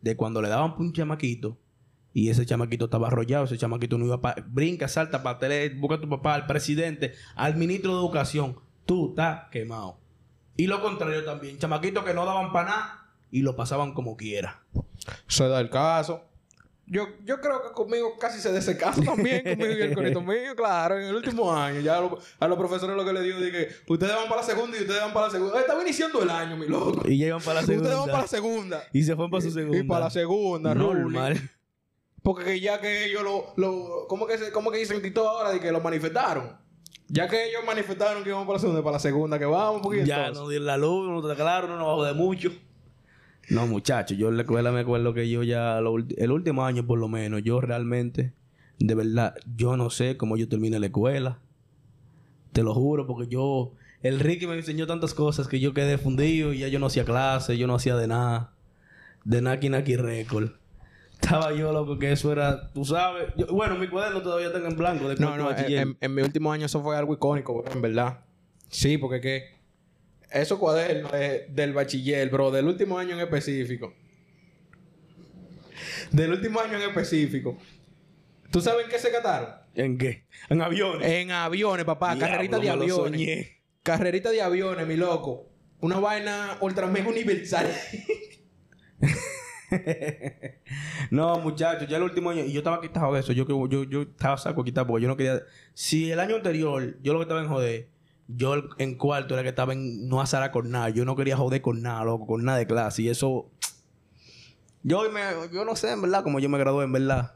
[0.02, 1.60] De cuando le daban un chamaquito
[2.14, 4.44] y ese chamaquito estaba arrollado, ese chamaquito no iba para...
[4.48, 8.60] Brinca, salta para tele, busca a tu papá, al presidente, al ministro de Educación.
[8.88, 10.00] Tú estás quemado.
[10.58, 11.60] Y lo contrario también.
[11.60, 14.64] Chamaquitos que no daban para nada y lo pasaban como quiera.
[15.28, 16.31] Se da el caso.
[16.94, 20.20] Yo, yo creo que conmigo casi se da ese caso también, conmigo y el corito
[20.22, 21.80] mío, claro, en el último año.
[21.80, 24.48] Ya a, lo- a los profesores lo que le digo que ustedes van para la
[24.48, 25.58] segunda y ustedes van para la segunda.
[25.62, 27.02] Estaba iniciando el año, mi loco.
[27.08, 27.84] Y ya iban para la segunda.
[27.90, 28.84] Ustedes van para la segunda.
[28.92, 29.78] Y se fueron para su segunda.
[29.80, 30.76] Y para la segunda.
[30.76, 31.50] Normal.
[32.22, 33.54] Porque que ya que ellos lo...
[33.56, 35.52] lo ¿cómo, que se, ¿Cómo que dicen Tito ahora?
[35.52, 36.60] De que lo manifestaron.
[37.08, 40.06] Ya que ellos manifestaron que íbamos para la segunda, para la segunda que vamos, porque
[40.06, 42.52] Ya entonces- no dio la luz, no no nos bajó de mucho.
[43.52, 46.86] No, muchachos, yo en la escuela me acuerdo que yo ya, lo el último año
[46.86, 48.34] por lo menos, yo realmente,
[48.80, 51.40] de verdad, yo no sé cómo yo terminé la escuela.
[52.54, 56.54] Te lo juro, porque yo, el Ricky me enseñó tantas cosas que yo quedé fundido
[56.54, 58.54] y ya yo no hacía clase, yo no hacía de nada.
[59.24, 60.52] De Naki Naki Record.
[61.14, 63.32] Estaba yo loco que eso era, tú sabes.
[63.38, 66.22] yo- bueno, mi cuaderno todavía está en blanco de No, no, en, en- en mi
[66.24, 68.22] último año eso fue algo icónico, en verdad.
[68.70, 69.61] Sí, porque que
[70.32, 73.94] esos cuadernos de- del bachiller, bro, del último año en específico.
[76.12, 77.58] Del último año en específico.
[78.52, 79.50] ¿Tú sabes en qué se cataron?
[79.76, 80.26] ¿En qué?
[80.50, 81.08] En aviones.
[81.10, 82.16] En aviones, papá.
[82.16, 82.96] Diablo, carrerita de aviones.
[82.96, 83.62] soñé.
[83.84, 85.50] Carrerita de aviones, mi loco.
[85.80, 87.68] Una vaina ultra mega universal.
[91.12, 94.02] no, muchachos, ya el último año, y yo estaba quitado de eso, yo, yo, yo
[94.02, 95.42] estaba saco quitado porque yo no quería.
[95.74, 97.90] Si el año anterior yo lo que estaba en joder,
[98.36, 101.62] yo en cuarto era que estaba en no azar con nada, yo no quería joder
[101.62, 103.52] con nada, loco, con nada de clase, y eso.
[104.84, 105.22] Yo, me,
[105.54, 107.36] yo no sé, en verdad, como yo me gradué, en verdad.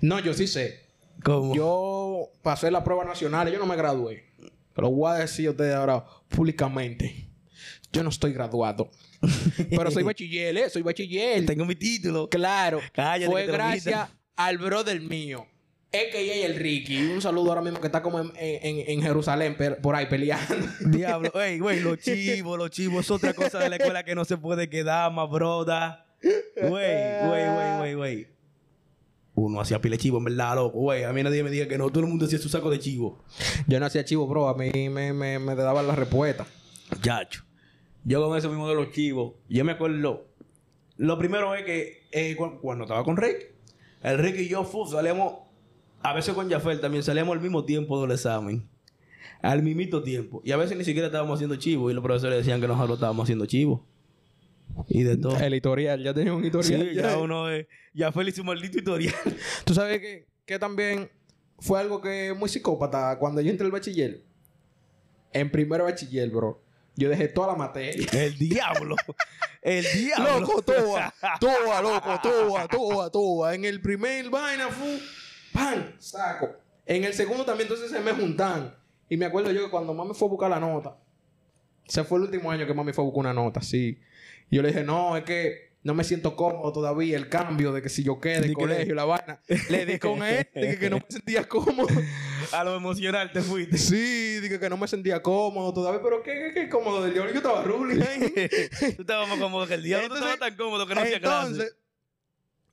[0.00, 0.86] no, yo sí sé.
[1.22, 1.54] ¿Cómo?
[1.54, 4.24] Yo pasé la prueba nacional, yo no me gradué.
[4.72, 7.28] Pero voy a decir a ustedes ahora públicamente.
[7.92, 8.90] Yo no estoy graduado.
[9.70, 10.70] Pero soy bachiller, ¿eh?
[10.70, 11.44] Soy bachiller.
[11.44, 12.28] tengo mi título.
[12.28, 12.80] Claro.
[12.92, 15.46] Cállate, Fue gracias al brother mío.
[15.92, 16.46] A.K.A.
[16.46, 16.98] el Ricky.
[17.06, 20.54] Un saludo ahora mismo que está como en, en- en Jerusalén, por ahí peleando.
[20.80, 24.24] Diablo, ey, güey, los chivos, los chivos, es otra cosa de la escuela que no
[24.26, 26.04] se puede quedar, más broda.
[26.22, 28.28] Güey, güey, güey, güey, güey.
[29.34, 31.04] Uno hacía pile chivo, en verdad, loco, güey.
[31.04, 33.22] A mí nadie me diga que no, todo el mundo hacía su saco de chivo.
[33.68, 34.48] Yo no hacía chivo, bro.
[34.48, 36.44] A mí me, me, me daban la respuesta.
[37.00, 37.44] Chacho.
[38.04, 40.26] Yo con eso mismo de los chivos, yo me acuerdo.
[40.96, 43.52] Lo primero es que eh, cu- cuando estaba con Rick,
[44.02, 45.34] el Rick y yo fu, salíamos,
[46.02, 48.68] a veces con Jafel también salíamos al mismo tiempo del examen.
[49.42, 50.40] Al mismito tiempo.
[50.44, 53.24] Y a veces ni siquiera estábamos haciendo chivo y los profesores decían que nosotros estábamos
[53.24, 53.86] haciendo chivo.
[54.88, 55.36] Y de todo.
[55.38, 56.88] El editorial, ya tenía un editorial.
[56.88, 57.46] Sí, ya uno.
[57.94, 59.14] Ya fue su maldito historial.
[59.64, 61.10] Tú sabes que, que también
[61.58, 64.22] fue algo que muy psicópata cuando yo entré al bachiller.
[65.32, 66.62] En primero bachiller, bro.
[66.96, 68.06] Yo dejé toda la materia.
[68.12, 68.96] El diablo.
[69.62, 70.40] El diablo.
[70.40, 73.54] Loco, toa, toa, loco, toa, toa, toa.
[73.54, 74.98] En el primer vaina fue
[75.58, 75.92] ¡pam!
[75.98, 76.56] Saco.
[76.86, 78.74] En el segundo también entonces se me juntan.
[79.08, 80.96] Y me acuerdo yo que cuando mami fue a buscar la nota,
[81.86, 83.98] ese fue el último año que mami fue a buscar una nota, sí.
[84.50, 87.80] Y yo le dije, no, es que no me siento cómodo todavía, el cambio de
[87.80, 89.40] que si yo quede en que- colegio, la vaina.
[89.70, 91.88] Le di con él, dije que no me sentía cómodo.
[92.52, 93.76] A lo emocional te fuiste.
[93.78, 97.30] Sí, dije que no me sentía cómodo todavía, pero qué, qué, qué cómodo del diablo.
[97.32, 98.00] Yo estaba ruling.
[98.96, 100.06] Tú estabas más cómodo que el diablo.
[100.06, 101.46] Entonces- estabas tan cómodo que no hacía clase.
[101.50, 101.76] Entonces,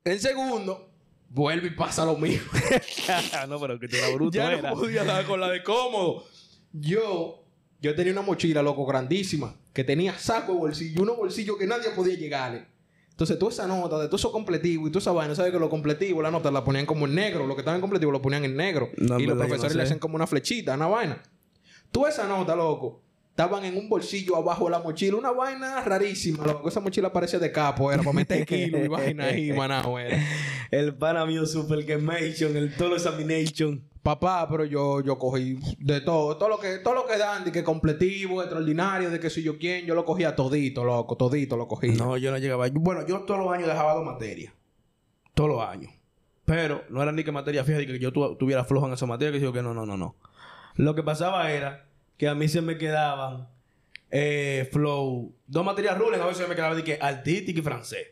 [0.06, 0.95] el segundo,
[1.36, 2.50] vuelve y pasa lo mismo.
[3.50, 4.38] no, pero que tú eras bruto.
[4.38, 6.24] ya no podía dar con la de cómodo.
[6.72, 7.44] Yo,
[7.82, 11.90] yo tenía una mochila, loco, grandísima, que tenía saco de bolsillo, unos bolsillos que nadie
[11.90, 12.66] podía llegarle.
[13.12, 15.70] Entonces, toda esa nota, de todo eso completivo y toda esa vaina, ¿sabes que los
[15.70, 17.46] completivos, la nota la ponían como en negro?
[17.46, 18.90] Lo que estaba en completivo lo ponían en negro.
[18.98, 21.22] No, y los no profesores le hacían como una flechita, una vaina.
[21.92, 23.05] Toda esa nota, loco,
[23.36, 25.18] estaban en un bolsillo abajo de la mochila.
[25.18, 26.70] Una vaina rarísima, loco.
[26.70, 30.18] Esa mochila parecía de capo, era para meter kilos y vaina ahí, manao, era.
[30.72, 33.84] El pana mío Super Gamation, el Tolo Examination.
[34.02, 37.52] Papá, pero yo, yo cogí de todo, todo lo que, todo lo que dan, de
[37.52, 41.68] que completivo, extraordinario, de que soy yo quién, yo lo cogía todito, loco, todito lo
[41.68, 41.92] cogía.
[41.94, 42.68] No, yo no llegaba.
[42.72, 44.54] Bueno, yo todos los años dejaba dos materias.
[45.34, 45.92] Todos los años.
[46.46, 49.08] Pero no era ni que materia fija, ni que yo tu- tuviera flojo en esa
[49.08, 50.16] materia, que digo que no, no, no, no.
[50.76, 53.48] Lo que pasaba era que a mí se me quedaban
[54.12, 58.08] eh, flow, dos materias rules, a veces se me quedaba de que artística y francés.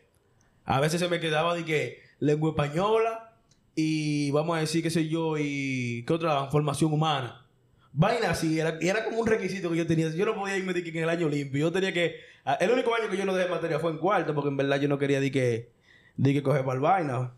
[0.64, 3.32] A veces se me quedaba de que lengua española
[3.74, 7.46] y vamos a decir, qué sé yo, y qué otra formación humana.
[7.92, 10.10] Vaina así, era, y era como un requisito que yo tenía.
[10.10, 11.60] Yo no podía irme de que en el año limpio.
[11.60, 12.16] Yo tenía que.
[12.58, 14.88] El único año que yo no dejé materia fue en cuarto, porque en verdad yo
[14.88, 15.72] no quería de que,
[16.16, 17.32] de que coger para el vaina.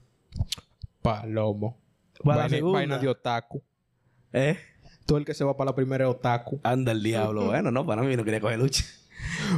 [1.03, 1.79] Palomo.
[2.25, 3.63] Para vaina, vaina de otaku.
[4.33, 4.59] ¿Eh?
[5.07, 6.61] Todo el que se va para la primera es otaku.
[6.65, 7.47] Anda el diablo.
[7.47, 8.85] bueno, no, para mí no quería coger lucha.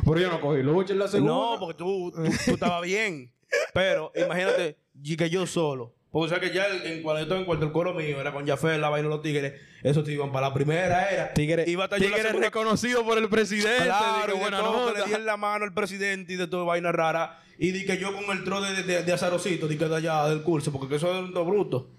[0.05, 1.33] Pero yo no cogí lucha en la segunda.
[1.33, 3.33] No, porque tú, tú, tú estabas bien.
[3.73, 4.77] Pero imagínate
[5.17, 5.95] que yo solo.
[6.11, 8.33] Porque o sea que ya en, cuando yo estaba en cuarto, el coro mío era
[8.33, 9.61] con Jafé, la vaina de los tigres.
[9.83, 11.33] Esos te iban para la primera, era.
[11.35, 13.85] Tigre, Iba a estar yo en la tigre segunda- reconocido por el presidente.
[13.85, 14.99] Claro, de buena todo, nota.
[15.01, 17.43] le di en la mano al presidente y de todo vaina rara.
[17.59, 20.27] Y di que yo con el tro de, de, de azarocito, di que de allá
[20.29, 21.91] del curso, porque eso es un todo bruto.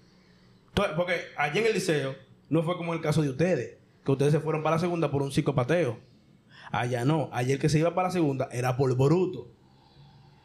[0.68, 2.14] Entonces, porque allí en el liceo
[2.50, 5.22] no fue como el caso de ustedes, que ustedes se fueron para la segunda por
[5.22, 5.98] un psicopateo.
[6.72, 9.48] Allá no, el que se iba para la segunda era por bruto.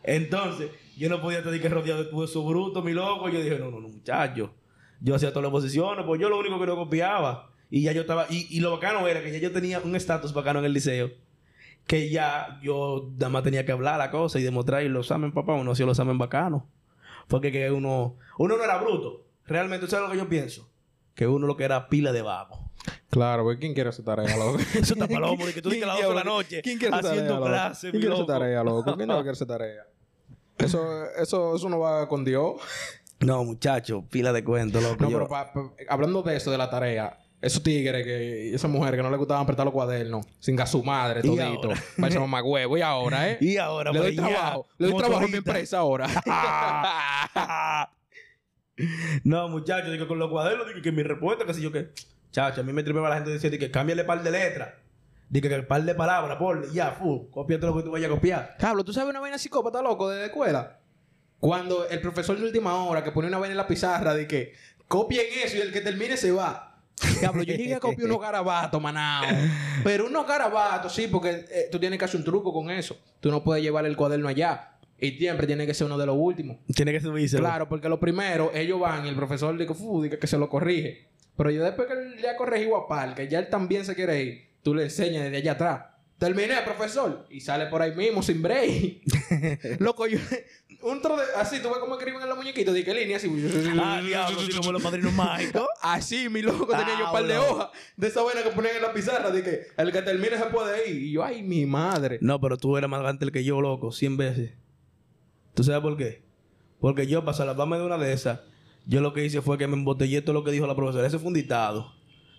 [0.03, 3.27] Entonces, yo no podía estar que rodeado de eso bruto, mi loco.
[3.29, 4.53] Yo dije, no, no, no, muchacho.
[5.01, 7.51] Yo hacía todas las posiciones, pues yo lo único que no copiaba.
[7.69, 10.33] Y ya yo estaba, y, y lo bacano era que ya yo tenía un estatus
[10.33, 11.11] bacano en el liceo.
[11.87, 15.31] Que ya yo nada más tenía que hablar la cosa y demostrar y los examen,
[15.31, 16.63] papá, uno hacía los examen bacanos.
[17.27, 19.25] Porque que uno, uno no era bruto.
[19.47, 20.69] Realmente, ¿sabes lo que yo pienso?
[21.15, 22.69] Que uno lo que era pila de vago.
[23.09, 24.59] Claro, pues ¿quién quiere hacer tarea, loco?
[24.75, 27.41] Eso está palomo, que tú dices a las 12 de la noche ¿Quién quiere haciendo
[27.43, 28.95] clases, ¿Quién quiere hacer tarea, loco?
[28.95, 29.83] ¿Quién no quiere hacer tarea?
[30.57, 32.53] Eso, eso, eso no va con Dios.
[33.21, 34.97] No, muchacho, pila de cuento, loco.
[34.99, 38.53] No, Yo- pero pa- pa- hablando de eso, de la tarea, Esos tigres que...
[38.55, 40.25] Esa mujer que no le gustaban apretar los cuadernos.
[40.39, 41.43] Sin a su madre, todito.
[41.67, 41.83] ahora.
[41.99, 42.77] Parece mamá huevo.
[42.77, 43.37] Y ahora, ¿eh?
[43.41, 44.67] Y ahora, le doy pues, ya, trabajo.
[44.77, 46.07] Le doy trabajo en mi empresa ahora.
[49.23, 51.91] no, muchachos, digo con los cuadernos, digo que mi respuesta, que si yo que.
[52.31, 54.73] Chacho, a mí me tripeba la gente decía que cámbiale par de letras.
[55.29, 58.57] Digo que par de palabras, por ya, fu, cópiate lo que tú vayas a copiar.
[58.59, 60.79] Pablo, ¿tú sabes una vaina psicópata, loco, de la escuela?
[61.39, 64.53] Cuando el profesor de última hora que pone una vaina en la pizarra de que
[64.87, 66.77] copien eso y el que termine se va.
[67.19, 69.25] Diablo, yo llegué a copiar unos garabatos, manao.
[69.83, 72.97] Pero unos garabatos, sí, porque eh, tú tienes que hacer un truco con eso.
[73.19, 74.74] Tú no puedes llevar el cuaderno allá.
[74.99, 76.57] Y siempre tiene que ser uno de los últimos.
[76.73, 77.37] Tiene que subirse.
[77.37, 81.09] Claro, porque lo primero, ellos van y el profesor dice, dice que se lo corrige.
[81.35, 84.23] Pero yo después que él ya corregido a par, que ya él también se quiere
[84.23, 85.81] ir, tú le enseñas desde allá atrás.
[86.17, 87.27] Terminé, profesor.
[87.29, 89.01] Y sale por ahí mismo sin break.
[89.79, 90.17] Loco, yo...
[90.81, 91.23] Un tro de...
[91.35, 92.73] Así, tú ves cómo escriben en los muñequitos.
[92.73, 93.27] Qué línea, así...
[93.81, 95.65] Ah, diablo, así como los padrinos mágicos.
[95.81, 98.81] Así, mi loco, tenía yo un par de hojas de esa vaina que ponían en
[98.81, 99.31] la pizarra.
[99.31, 101.01] Que el que termine se puede ir.
[101.01, 102.19] Y yo, ay, mi madre.
[102.21, 104.51] No, pero tú eres más grande que yo, loco, 100 veces.
[105.55, 106.23] ¿Tú sabes por qué?
[106.79, 108.41] Porque yo, para salvarme de una de esas,
[108.85, 111.07] yo lo que hice fue que me embotellé todo lo que dijo la profesora.
[111.07, 111.93] Ese fue un dictado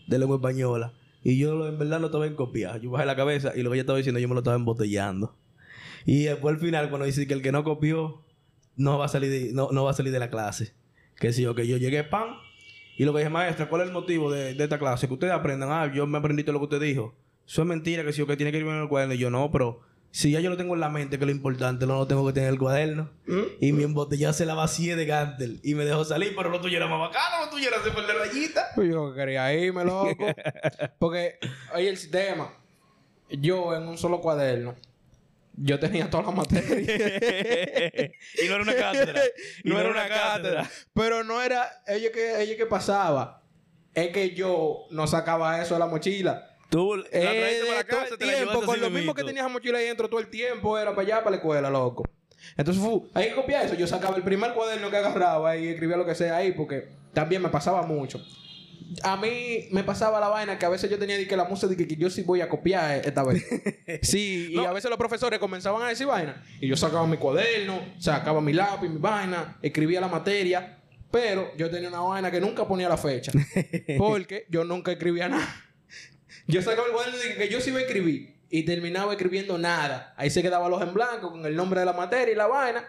[0.07, 0.93] de lengua española.
[1.25, 2.81] Y yo en verdad no estaba en copiar.
[2.81, 5.37] Yo bajé la cabeza y lo que ella estaba diciendo yo me lo estaba embotellando.
[6.05, 8.23] Y después al final, cuando dice que el que no copió
[8.77, 10.75] no va a salir de, no, no va a salir de la clase.
[11.19, 12.37] Que si yo, que yo llegué pan.
[12.99, 15.09] Y lo que dije, maestra, ¿cuál es el motivo de, esta clase?
[15.09, 15.71] Que ustedes aprendan.
[15.73, 17.17] Ah, yo me aprendí todo lo que usted dijo.
[17.47, 19.15] Eso es mentira, que si yo que tiene que escribir en el cuaderno.
[19.15, 19.81] Y yo, no, pero
[20.17, 22.27] si ya yo lo tengo en la mente, que es lo importante, no lo tengo
[22.27, 23.11] que tener en el cuaderno.
[23.61, 25.61] Y mi embotellado se la vacié de Gantel.
[25.63, 28.15] Y me dejó salir, pero lo tuyo era más bacano, lo tuyo era hacer de
[28.15, 28.69] rayita.
[28.75, 30.17] Pues yo quería irme, loco.
[30.99, 31.39] Porque,
[31.75, 32.51] oye, el sistema.
[33.29, 34.75] Yo en un solo cuaderno.
[35.53, 36.79] Yo tenía todas las materias.
[38.43, 39.23] y no era una cátedra.
[39.65, 40.71] Y no era una cátedra.
[40.95, 41.83] Pero no era...
[41.87, 43.43] Ella que, ella que pasaba.
[43.93, 46.56] Es que yo no sacaba eso de la mochila.
[46.69, 49.79] Tú la Eh, para todo el te tiempo, con lo mismo que tenías la mochila
[49.79, 52.05] ahí dentro todo el tiempo, era para allá, para la escuela, loco.
[52.57, 53.75] Entonces, fu, hay que copiar eso.
[53.75, 57.43] Yo sacaba el primer cuaderno que agarraba y escribía lo que sea ahí, porque también
[57.43, 58.25] me pasaba mucho.
[59.03, 61.77] A mí me pasaba la vaina que a veces yo tenía que la música de
[61.77, 63.45] que, que yo sí voy a copiar esta vez.
[64.03, 66.45] sí, y a veces los profesores comenzaban a decir vaina.
[66.61, 70.79] Y yo sacaba mi cuaderno, sacaba mi lápiz, mi vaina, escribía la materia.
[71.11, 73.33] Pero yo tenía una vaina que nunca ponía la fecha.
[73.99, 75.66] Porque yo nunca escribía nada.
[76.47, 78.37] Yo sacaba el cuaderno y dije que yo sí iba a escribir.
[78.49, 80.15] Y terminaba escribiendo nada.
[80.17, 82.85] Ahí se quedaba los en blanco con el nombre de la materia y la vaina.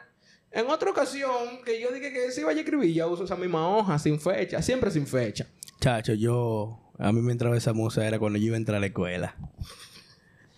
[0.52, 3.68] En otra ocasión, que yo dije que sí iba a escribir, ya uso esa misma
[3.68, 5.48] hoja, sin fecha, siempre sin fecha.
[5.80, 6.84] Chacho, yo...
[7.00, 9.36] A mí me entraba esa musa era cuando yo iba a entrar a la escuela.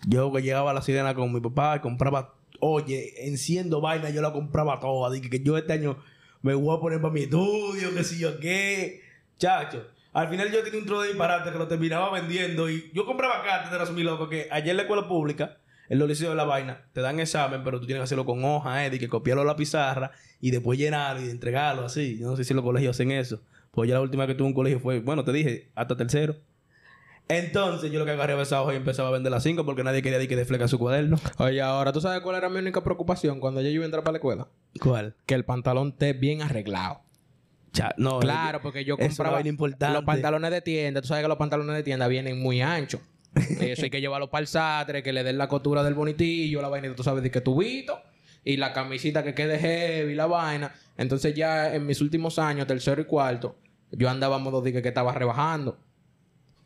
[0.06, 2.34] Yo que llegaba a la sirena con mi papá y compraba...
[2.60, 5.10] Oye, enciendo vaina, yo la compraba toda.
[5.10, 5.96] Dije que yo este año
[6.42, 9.00] me voy a poner para mi estudio, que si yo qué.
[9.38, 13.06] Chacho, al final yo tenía un trozo de disparate que lo terminaba vendiendo y yo
[13.06, 16.44] compraba cátedras, mi loco, que ayer en la escuela pública, en los liceos de la
[16.44, 19.42] vaina, te dan examen, pero tú tienes que hacerlo con hoja, eh, de que copiarlo
[19.42, 22.18] a la pizarra y después llenarlo y entregarlo así.
[22.18, 23.40] Yo no sé si los colegios hacen eso.
[23.70, 26.36] Pues ya la última que tuve un colegio fue, bueno, te dije, hasta tercero.
[27.28, 30.02] Entonces yo lo que agarré esa hoja y empezaba a vender las cinco porque nadie
[30.02, 31.16] quería que defleca su cuaderno.
[31.38, 34.14] Oye, ahora, ¿tú sabes cuál era mi única preocupación cuando yo iba a entrar para
[34.14, 34.48] la escuela?
[34.80, 35.14] ¿Cuál?
[35.26, 37.02] Que el pantalón esté bien arreglado.
[37.72, 39.38] Cha- no, Claro, porque yo compraba
[39.94, 41.00] los pantalones de tienda.
[41.00, 43.00] Tú sabes que los pantalones de tienda vienen muy anchos.
[43.60, 46.68] Eso hay que llevarlo para el sastre, que le den la costura del bonitillo, la
[46.68, 48.00] vaina, tú sabes, de que tubito.
[48.44, 50.74] Y la camisita que quede heavy, la vaina.
[50.96, 53.56] Entonces ya en mis últimos años, tercero y cuarto,
[53.92, 55.78] yo andaba a modo de que, que estaba rebajando.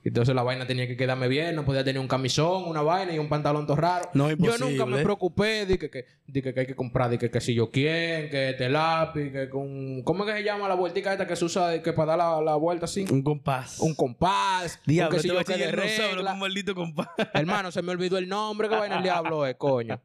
[0.05, 3.19] Entonces la vaina tenía que quedarme bien, no podía tener un camisón, una vaina y
[3.19, 4.11] un pantalón todo raro.
[4.13, 7.19] No, yo nunca me preocupé de que, que, de que, que hay que comprar, de
[7.19, 10.03] que, que si yo quién, que este lápiz, que con...
[10.03, 12.19] ¿Cómo es que se llama la vueltica esta que se usa de que para dar
[12.19, 13.07] la, la vuelta así?
[13.11, 13.81] Un compás.
[13.81, 14.79] Un compás.
[14.85, 15.73] Diablo, un que si este yo que de
[16.17, 17.09] no que un maldito compás.
[17.33, 18.69] Hermano, se me olvidó el nombre.
[18.69, 20.01] ¿Qué vaina el diablo es, coño?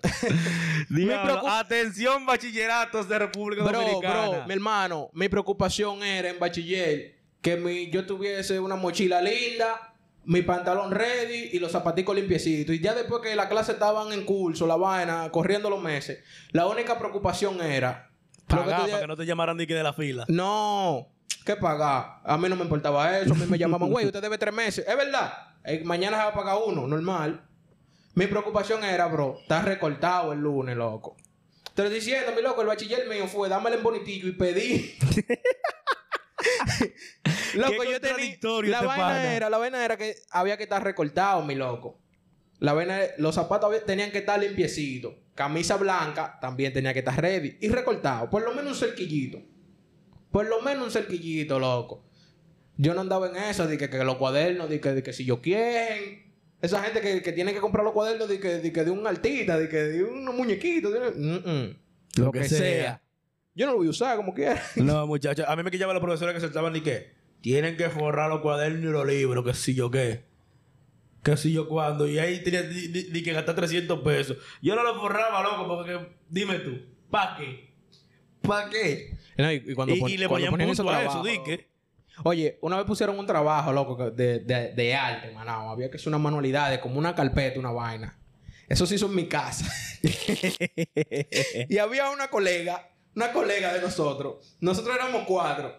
[0.90, 4.28] Diablo, atención bachilleratos de República Bro, Dominicana.
[4.28, 9.94] bro, mi hermano, mi preocupación era en bachiller que mi, yo tuviese una mochila linda,
[10.24, 12.74] mi pantalón ready y los zapaticos limpiecitos.
[12.74, 16.22] Y ya después que la clase estaban en curso, la vaina, corriendo los meses,
[16.52, 18.10] la única preocupación era...
[18.46, 20.24] que Pagar para que no te llamaran ni que de la fila.
[20.28, 21.08] No,
[21.44, 22.20] ¿qué pagar?
[22.24, 23.32] A mí no me importaba eso.
[23.32, 24.84] A mí me llamaban, güey, usted debe tres meses.
[24.86, 25.32] Es verdad.
[25.64, 27.44] Eh, mañana se va a pagar uno, normal.
[28.14, 31.16] Mi preocupación era, bro, está recortado el lunes, loco.
[31.74, 34.98] Te lo diciendo, mi loco, el bachiller mío fue, dámele en bonitillo y pedí.
[37.54, 38.16] loco, yo tenía.
[38.16, 39.34] La este vaina pana.
[39.34, 42.00] era, la vaina era que había que estar recortado, mi loco.
[42.60, 45.14] La vaina, los zapatos tenían que estar limpiecitos.
[45.34, 47.56] Camisa blanca también tenía que estar ready.
[47.60, 48.28] Y recortado.
[48.28, 49.40] Por lo menos un cerquillito.
[50.32, 52.04] Por lo menos un cerquillito, loco.
[52.76, 55.24] Yo no andaba en eso, de que, que los cuadernos, de que, de que si
[55.24, 56.32] yo quién.
[56.60, 59.06] Esa gente que, que tiene que comprar los cuadernos de que, de que de un
[59.06, 60.92] artista, de que de unos muñequitos.
[60.92, 62.22] de- Mm, mm.
[62.22, 63.00] Lo, que, sea.
[63.58, 64.62] Yo no lo voy a usar como quiera.
[64.76, 65.44] No, muchachos.
[65.48, 68.40] A mí me quillaban los profesores que se estaban ni que tienen que forrar los
[68.40, 70.24] cuadernos y los libros, que si yo qué.
[71.24, 72.08] Que si yo cuándo.
[72.08, 74.36] Y ahí tenía di- di- di que gastar 300 pesos.
[74.62, 76.78] Yo no lo forraba, loco, porque dime tú,
[77.10, 77.74] ¿para qué?
[78.42, 79.16] ¿Para qué?
[79.36, 81.42] No, y, y cuando Y, pon- y le cuando ponían punto a eso, trabajos, di
[81.44, 81.68] que.
[82.24, 85.70] Oye, una vez pusieron un trabajo, loco, de, de, de arte, manao.
[85.70, 88.16] Había que hacer una manualidad de como una carpeta, una vaina.
[88.68, 89.66] Eso se hizo en mi casa.
[91.68, 94.56] y había una colega, una colega de nosotros.
[94.60, 95.76] Nosotros éramos cuatro.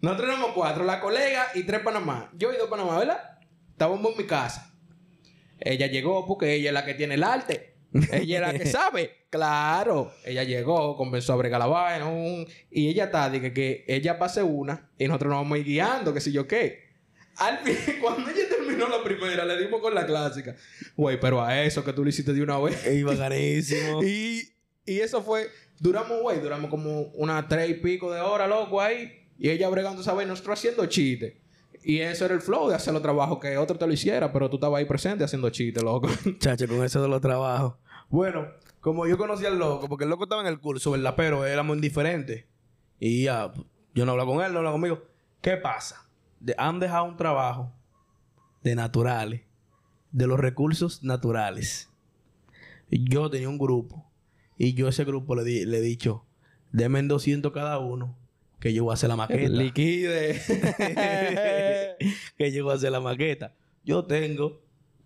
[0.00, 0.84] Nosotros éramos cuatro.
[0.84, 2.30] La colega y tres Panamá.
[2.34, 3.38] Yo y dos Panamá, ¿verdad?
[3.70, 4.74] Estábamos en mi casa.
[5.60, 7.74] Ella llegó porque ella es la que tiene el arte.
[8.12, 9.26] Ella es la que sabe.
[9.30, 10.12] Claro.
[10.24, 12.06] Ella llegó, comenzó a bregar la vaina.
[12.06, 15.64] un- y ella está, dije que ella pase una y nosotros nos vamos a ir
[15.64, 16.86] guiando, que si yo qué.
[17.36, 20.54] Al fin, cuando ella terminó la primera, le dimos con la clásica.
[20.96, 22.84] Güey, pero a eso que tú lo hiciste de una vez.
[24.04, 24.52] Y,
[24.88, 25.48] y eso fue,
[25.78, 29.12] duramos, güey, duramos como una tres y pico de horas, loco, ahí.
[29.38, 31.34] Y ella bregando esa vaina, nosotros haciendo chistes.
[31.84, 34.50] Y eso era el flow de hacer los trabajos que otro te lo hiciera, pero
[34.50, 36.08] tú estabas ahí presente haciendo chistes, loco.
[36.40, 37.74] Chacho, con eso de los trabajos.
[38.08, 38.48] Bueno,
[38.80, 41.14] como yo conocí al loco, porque el loco estaba en el curso, ¿verdad?
[41.16, 42.46] Pero éramos indiferentes.
[42.98, 43.52] Y ya,
[43.94, 45.02] yo no hablaba con él, no hablaba conmigo.
[45.40, 46.08] ¿Qué pasa?
[46.40, 47.72] De- han dejado un trabajo
[48.64, 49.42] de naturales,
[50.10, 51.88] de los recursos naturales.
[52.90, 54.07] Yo tenía un grupo.
[54.58, 56.24] Y yo a ese grupo le, di- le he dicho,
[56.72, 58.16] denme 200 cada uno,
[58.60, 59.48] que yo voy a hacer la maqueta.
[59.48, 60.40] Liquide.
[62.36, 63.54] que llegó a hacer la maqueta.
[63.84, 64.60] Yo tengo,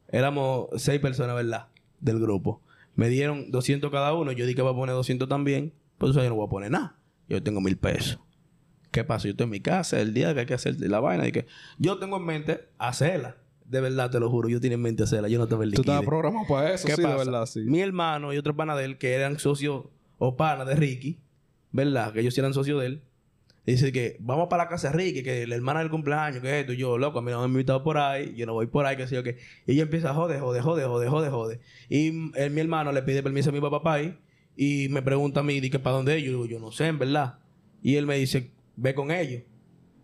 [0.09, 1.69] éramos seis personas, ¿verdad?
[2.01, 2.63] Del grupo.
[2.95, 4.33] Me dieron 200 cada uno.
[4.33, 5.73] Yo dije que voy a poner 200 también.
[5.99, 6.97] Por eso yo no voy a poner nada.
[7.29, 8.19] Yo tengo mil pesos.
[8.91, 9.25] ¿Qué pasa?
[9.25, 11.27] Yo estoy en mi casa el día que hay que hacer la vaina.
[11.27, 11.47] Y que
[11.79, 13.37] yo tengo en mente hacerla.
[13.73, 14.51] De verdad, te lo juro.
[14.51, 15.29] Yo tengo en mente hacerla.
[15.29, 17.17] Yo no te voy tú estabas programado para eso, ¿Qué sí, pasa?
[17.17, 17.61] de verdad, sí.
[17.61, 19.87] Mi hermano y otro pana de él, que eran socios
[20.19, 21.21] o pana de Ricky,
[21.71, 22.13] ¿verdad?
[22.13, 23.03] Que ellos eran socios de él.
[23.65, 26.75] Dice que vamos para la casa de Ricky, que la hermana del cumpleaños, que esto,
[26.75, 28.85] y yo, loco, a mí no me han invitado por ahí, yo no voy por
[28.85, 29.39] ahí, que sé yo qué.
[29.67, 31.61] Y ella empieza a joder, joder, joder, joder, joder, joder.
[31.89, 34.19] Y él, mi hermano le pide permiso a mi papá ahí
[34.55, 36.25] y me pregunta a mí, que para dónde es.
[36.25, 37.39] Yo digo, yo no sé, en verdad.
[37.83, 39.45] Y él me dice, ve con ellos.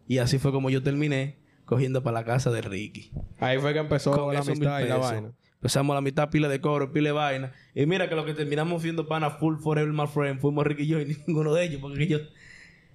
[0.07, 1.38] Y así fue como yo terminé
[1.69, 3.13] cogiendo para la casa de Ricky.
[3.39, 5.33] Ahí fue que empezó Con la amistad y la vaina.
[5.57, 7.53] Empezamos la mitad pila de cobro, pila de vaina.
[7.75, 10.87] Y mira que lo que terminamos siendo pana full forever my friend fuimos Ricky y
[10.87, 12.23] yo y ninguno de ellos, porque ellos...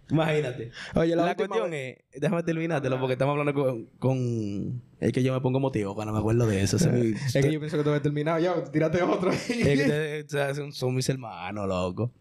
[0.09, 0.71] Imagínate.
[0.95, 4.81] Oye, La, la, cuestión vez- es, déjame terminártelo porque estamos hablando con, con...
[4.99, 6.75] Es que yo me pongo motivo cuando me acuerdo de eso.
[6.77, 10.21] Es mi- Es que yo pienso que tú habías terminado ya, tírate otro es que
[10.25, 12.12] ustedes son, son mis hermanos, loco.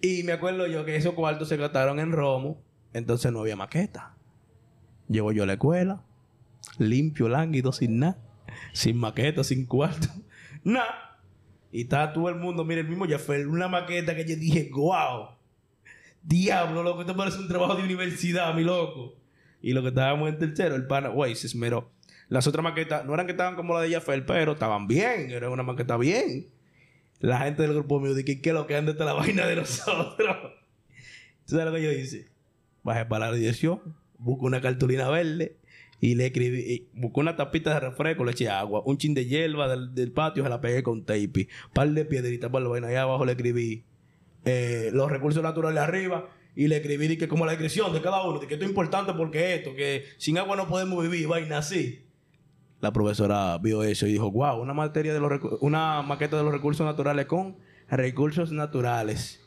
[0.00, 2.60] Y me acuerdo yo que esos cuartos se gastaron en Romo,
[2.92, 4.11] entonces no había maqueta.
[5.08, 6.02] Llego yo a la escuela,
[6.78, 8.18] limpio, lánguido, sin nada,
[8.72, 10.08] sin maqueta, sin cuarto,
[10.64, 11.18] nada.
[11.70, 14.70] Y está todo el mundo, mire, el mismo ya fue una maqueta que yo dije,
[14.72, 15.28] wow,
[16.22, 19.14] diablo, loco, esto parece un trabajo de universidad, mi loco.
[19.62, 21.90] Y lo que estábamos en tercero, el pana, güey, se esmeró.
[22.28, 25.50] Las otras maquetas no eran que estaban como la de Jafel, pero estaban bien, era
[25.50, 26.48] una maqueta bien.
[27.20, 29.56] La gente del grupo mío dije, ¿qué es lo que anda esta la vaina de
[29.56, 30.36] nosotros?
[31.46, 32.28] ¿Tú sabes lo que yo hice?
[32.82, 33.80] Bajé para la dirección,
[34.22, 35.56] busco una cartulina verde
[36.00, 39.26] y le escribí, y busco una tapita de refresco, le eché agua, un chin de
[39.26, 42.88] hierba del, del patio, se la pegué con tape, par de piedritas para la vaina,
[42.88, 43.84] ahí abajo le escribí
[44.44, 48.26] eh, los recursos naturales arriba y le escribí de que como la descripción de cada
[48.28, 51.58] uno, de que esto es importante porque esto, que sin agua no podemos vivir, vaina
[51.58, 52.04] así.
[52.80, 56.52] La profesora vio eso y dijo, wow, una materia de los una maqueta de los
[56.52, 57.56] recursos naturales con
[57.88, 59.38] recursos naturales.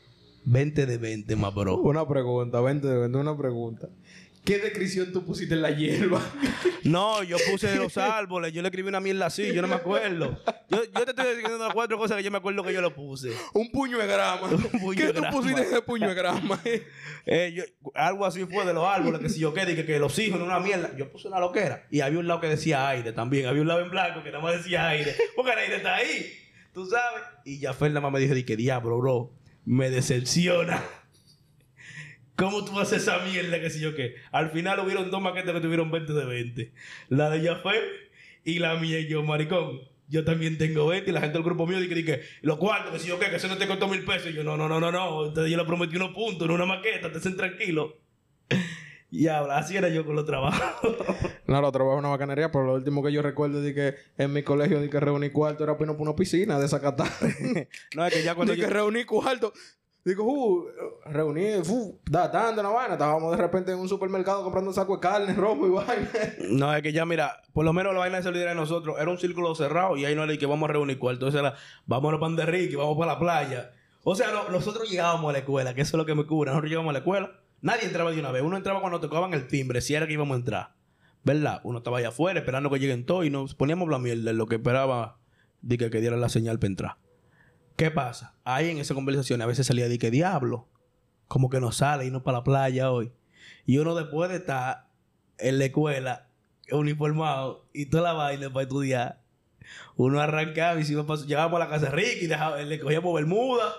[0.45, 1.77] 20 de 20, más bro.
[1.77, 3.89] Una pregunta, vente, vente una pregunta.
[4.45, 6.21] ¿Qué descripción tú pusiste en la hierba?
[6.83, 9.73] No, yo puse de los árboles, yo le escribí una mierda así, yo no me
[9.73, 10.39] acuerdo.
[10.69, 12.93] Yo, yo te estoy diciendo las cuatro cosas que yo me acuerdo que yo lo
[12.93, 13.31] puse.
[13.55, 14.47] Un puño de grama.
[14.79, 15.35] puño ¿Qué de tú grama.
[15.35, 16.59] pusiste en ese puño de grama?
[17.27, 17.63] Eh, yo-
[17.95, 20.45] algo así fue de los árboles, que si yo qué, dije que los hijos en
[20.45, 20.95] una mierda.
[20.95, 21.87] Yo puse una loquera.
[21.89, 23.47] Y había un lado que decía aire también.
[23.47, 25.15] Había un lado en blanco que nada más decía aire.
[25.35, 26.31] Porque el aire está ahí.
[26.71, 27.23] Tú sabes.
[27.45, 29.33] Y ya nada más me dijo, di que diablo, bro.
[29.65, 30.83] Me decepciona.
[32.35, 34.15] ¿Cómo tú haces esa mierda que si yo qué?
[34.31, 36.71] Al final hubieron dos maquetas que tuvieron 20 de 20.
[37.09, 37.79] La de Jafé
[38.43, 39.81] y la mía y yo, maricón.
[40.07, 42.99] Yo también tengo 20 y la gente del grupo mío dice que los cuartos, que
[42.99, 44.31] si yo qué, que eso no te costó mil pesos.
[44.31, 45.25] Y yo, no, no, no, no, no.
[45.27, 47.97] Entonces yo le prometí unos puntos en una maqueta, te hacen tranquilo.
[49.11, 50.95] Y habla, así era yo con los trabajos.
[51.47, 53.95] No, lo trabajo en una bacanería, pero lo último que yo recuerdo es de que
[54.17, 57.07] en mi colegio de que reuní cuarto era para una piscina de sacatar.
[57.95, 58.67] no, es que ya cuando de yo...
[58.67, 59.53] que reuní cuarto.
[60.05, 60.65] Digo, uh,
[61.05, 62.93] reuní, uh, da tanto una vaina.
[62.93, 66.09] Estábamos de repente en un supermercado comprando un saco de carne, rojo y vaina.
[66.51, 69.09] No, es que ya, mira, por lo menos la vaina de solidaridad de nosotros era
[69.09, 71.25] un círculo cerrado y ahí no era que vamos a reunir cuarto.
[71.25, 71.55] Entonces era,
[71.87, 73.71] vamos a pan de Ricky, vamos para la playa.
[74.03, 76.51] O sea, no- nosotros llegábamos a la escuela, que eso es lo que me cura.
[76.51, 77.31] Nosotros llegábamos a la escuela,
[77.61, 78.43] nadie entraba de una vez.
[78.43, 80.75] Uno entraba cuando tocaban el timbre, si era que íbamos a entrar.
[81.23, 81.61] ¿Verdad?
[81.63, 84.45] Uno estaba allá afuera esperando que lleguen todos y nos poníamos la mierda en lo
[84.45, 85.17] que esperaba
[85.63, 86.97] de que, que diera la señal para entrar.
[87.75, 88.35] ¿Qué pasa?
[88.43, 90.67] Ahí en esa conversación a veces salía de que diablo,
[91.27, 93.11] como que nos sale y no para la playa hoy.
[93.65, 94.87] Y uno después de estar
[95.37, 96.29] en la escuela
[96.71, 99.21] uniformado y toda la vaina para estudiar,
[99.95, 103.13] uno arrancaba y se iba pa- llegábamos a la casa de Ricky, dejaba- le cogíamos
[103.13, 103.73] bermuda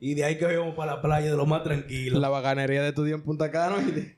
[0.00, 2.18] y de ahí que íbamos para la playa de lo más tranquilo.
[2.20, 3.76] La bacanería de estudiar en Punta Cana.
[3.82, 4.16] y-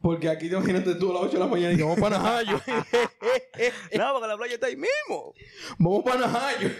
[0.00, 2.60] Porque aquí, imagínate tú a las 8 de la mañana y vamos para Najayo.
[3.98, 5.34] no, porque la playa está ahí mismo.
[5.78, 6.70] vamos para Najayo.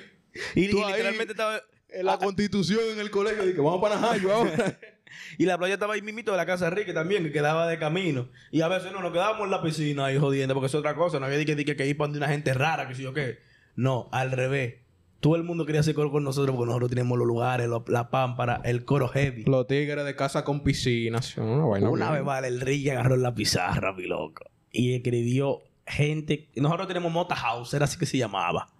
[0.55, 1.61] Y, y ahí- literalmente estaba...
[1.95, 4.79] En la constitución, en el colegio, y que vamos para Najayo ahora.
[5.37, 7.79] Y la playa estaba ahí mismito de la casa de Ricky también, que quedaba de
[7.79, 8.29] camino.
[8.51, 11.21] Y a veces no, nos quedábamos en la piscina ahí jodiendo, porque es otra cosa.
[11.21, 13.13] No había de que, que, que ir para donde una gente rara, que sé yo
[13.13, 13.39] qué.
[13.77, 14.77] No, al revés.
[15.21, 18.09] Todo el mundo quería hacer coro con nosotros porque nosotros teníamos los lugares, lo- la
[18.09, 19.45] pámpara, el coro heavy.
[19.45, 21.21] Los tigres de casa con piscina.
[21.37, 24.47] Una vaina Una vez vale, el Ricky agarró la pizarra, mi loco.
[24.71, 26.49] Y escribió gente.
[26.57, 28.71] Nosotros tenemos Mota House, era así que se llamaba.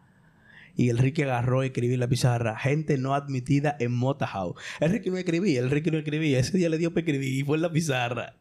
[0.75, 4.31] Y el Ricky agarró y escribió en la pizarra, gente no admitida en Mota.
[4.81, 6.39] El Ricky no escribía, el Ricky no escribía.
[6.39, 8.37] Ese día le dio para escribir y fue en la pizarra.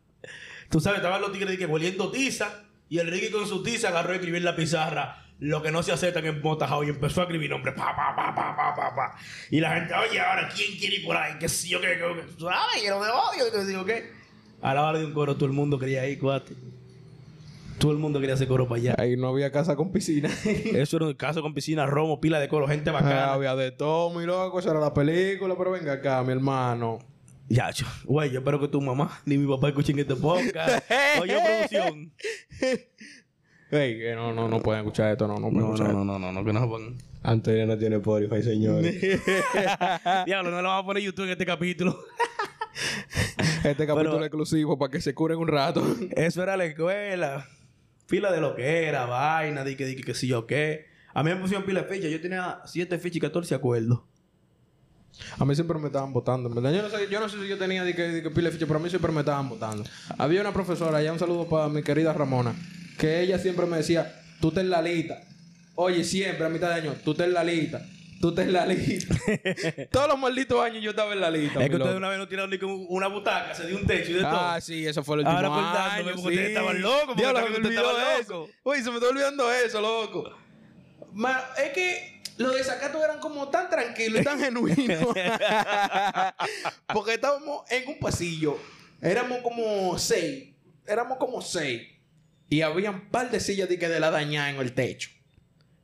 [0.70, 2.64] Tú sabes, estaban los tigres de que oliendo tiza.
[2.88, 5.84] Y el Ricky con su tiza agarró y escribió en la pizarra lo que no
[5.84, 6.70] se aceptan en Mota.
[6.86, 7.76] Y empezó a escribir nombres.
[7.76, 9.18] Pa, pa, pa, pa, pa, pa, pa.
[9.50, 11.38] Y la gente, oye, ahora, ¿quién quiere ir por ahí?
[11.38, 12.40] Que si yo qué, qué, qué.
[12.40, 12.82] ¿Sabes?
[12.82, 13.48] Lleno de odio.
[13.48, 14.12] Y te digo, ¿qué?
[14.62, 16.54] A la hora de un coro, todo el mundo quería ir, cuate.
[17.82, 18.96] Todo el mundo quería hacer coro para allá.
[18.98, 20.30] Ahí no había casa con piscina.
[20.46, 23.34] Eso era un caso con piscina, romo, pila de coro, gente Ah, bacana.
[23.34, 24.60] había de todo, mi loco.
[24.60, 25.56] Esa era la película.
[25.58, 27.00] Pero venga acá, mi hermano.
[27.50, 30.86] Ya, yo, güey, yo espero que tu mamá ni mi papá escuchen este podcast.
[31.22, 32.14] Oye, producción.
[33.72, 35.28] Ey, que no, no, no pueden escuchar esto.
[35.28, 36.98] No, no pueden No, escuchar no, no, no, no, no, que no se pongan.
[37.24, 39.00] Antonio no tiene Spotify, señores.
[40.26, 41.98] Diablo, no lo vamos a poner YouTube en este capítulo.
[43.64, 45.84] Este capítulo exclusivo para que se curen un rato.
[46.12, 47.48] Eso era la escuela.
[48.12, 50.88] Pila de lo que era, vaina, di que, di que, que si yo qué.
[51.14, 52.09] A mí me pusieron pila de fecha.
[52.09, 54.01] Yo tenía 7 fechas y 14 acuerdos.
[55.39, 56.49] A mí siempre me estaban votando.
[56.49, 56.74] verdad.
[56.74, 58.68] Yo no sé, no sé si yo tenía de que, de que pila de ficha,
[58.68, 59.86] pero a mí siempre me estaban votando.
[60.18, 62.53] Había una profesora, allá un saludo para mi querida Ramona,
[62.97, 65.24] que ella siempre me decía, tú te en la lista.
[65.76, 67.82] Oye, siempre a mitad de año, tú te en la lista.
[68.22, 69.16] Tú te en la lista.
[69.92, 71.62] Todos los malditos años yo estaba en la lista.
[71.64, 74.12] Es que ustedes una vez no tiraron ni con una butaca, se dio un techo
[74.12, 74.30] y de todo.
[74.40, 75.68] Ah, sí, eso fue el último Ahora año.
[75.68, 76.54] acordándome, porque ustedes sí.
[76.54, 78.50] estaban locos, Diablo, ustedes olvidó estaban eso.
[78.64, 80.32] Uy, se me está olvidando eso, loco.
[81.14, 85.04] Ma- es que los desacatos eran como tan tranquilos y tan genuinos.
[86.94, 88.58] Porque estábamos en un pasillo.
[89.02, 90.54] Éramos como seis.
[90.88, 91.82] Éramos como seis.
[92.50, 95.10] Y había un par de sillas de, que de la dañada en el techo.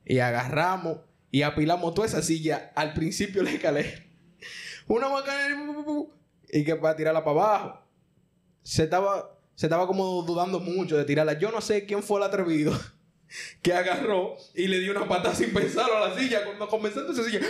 [0.06, 1.00] Y agarramos
[1.32, 4.07] y apilamos toda esa silla al principio de la.
[4.88, 5.55] Una bacana
[6.49, 7.82] y que para tirarla para abajo.
[8.63, 11.38] Se estaba, se estaba como dudando mucho de tirarla.
[11.38, 12.78] Yo no sé quién fue el atrevido
[13.61, 16.43] que agarró y le dio una patada sin pensarlo a la silla.
[16.45, 17.41] Cuando comenzó esa silla.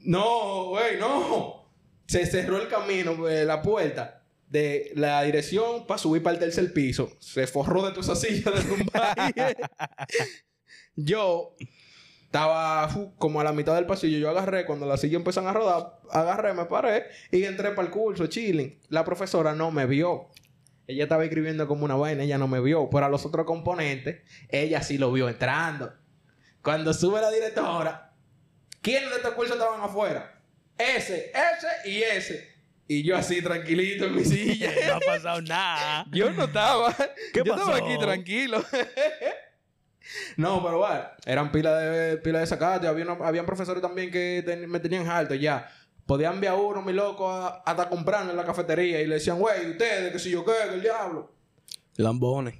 [0.00, 1.68] No, güey, no.
[2.06, 6.72] Se cerró el camino, eh, la puerta de la dirección para subir para el tercer
[6.72, 7.10] piso.
[7.18, 8.86] Se forró de toda esa silla de un
[10.96, 11.54] Yo
[12.24, 12.88] estaba
[13.18, 14.18] como a la mitad del pasillo.
[14.18, 17.92] Yo agarré, cuando la silla empezó a rodar, agarré, me paré y entré para el
[17.92, 18.78] curso, chilling.
[18.88, 20.28] La profesora no me vio.
[20.86, 22.88] Ella estaba escribiendo como una vaina, ella no me vio.
[22.90, 25.92] Pero a los otros componentes, ella sí lo vio entrando.
[26.62, 28.12] Cuando sube la directora,
[28.82, 30.40] ¿quiénes de este curso estaban afuera?
[30.76, 32.56] Ese, ese y ese.
[32.88, 34.70] Y yo así tranquilito en mi silla.
[34.86, 36.06] no ha pasado nada.
[36.12, 36.94] Yo no estaba.
[37.32, 38.64] ¿Qué yo estaba aquí tranquilo.
[40.36, 42.86] no, pero bueno, eran pilas de pila de sacate.
[42.86, 45.68] Había una- habían profesores también que ten- me tenían alto ya.
[46.06, 49.70] Podían enviar uno, mi loco, a- hasta comprarlo en la cafetería y le decían, güey,
[49.72, 51.32] ustedes, que si yo qué, que el diablo.
[51.96, 52.54] Lambones.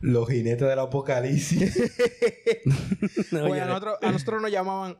[0.00, 1.92] Los jinetes del apocalipsis.
[3.32, 4.98] No, oye, a, nosotros, a nosotros nos llamaban,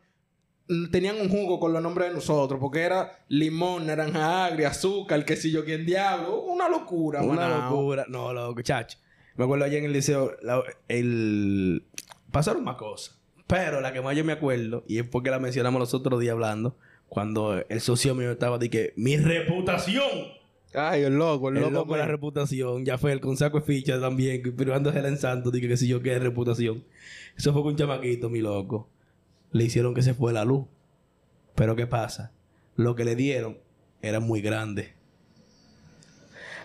[0.69, 5.25] mm, tenían un jugo con los nombres de nosotros, porque era limón, naranja agria, azúcar,
[5.25, 6.43] que si yo quién diablo.
[6.43, 7.71] Una locura, Una manao.
[7.71, 8.05] locura.
[8.09, 8.99] No, loco, chacho.
[9.37, 11.85] Me acuerdo allá en el liceo, la- el...
[12.33, 13.19] pasaron más cosas.
[13.47, 16.33] Pero la que más yo me acuerdo, y es porque la mencionamos los otros días
[16.33, 16.77] hablando,
[17.09, 20.03] cuando el socio mío estaba de que mi reputación.
[20.75, 21.75] Ay, el loco, el El loco.
[21.75, 22.85] loco de la reputación.
[22.85, 26.03] Ya fue el con saco de ficha también, privándosela en santo, dije que si yo
[26.03, 26.85] qué reputación.
[27.37, 28.89] Eso fue con un chamaquito, mi loco.
[29.53, 30.67] Le hicieron que se fue la luz.
[31.55, 32.33] Pero ¿qué pasa?
[32.75, 33.59] Lo que le dieron
[34.03, 34.96] era muy grande.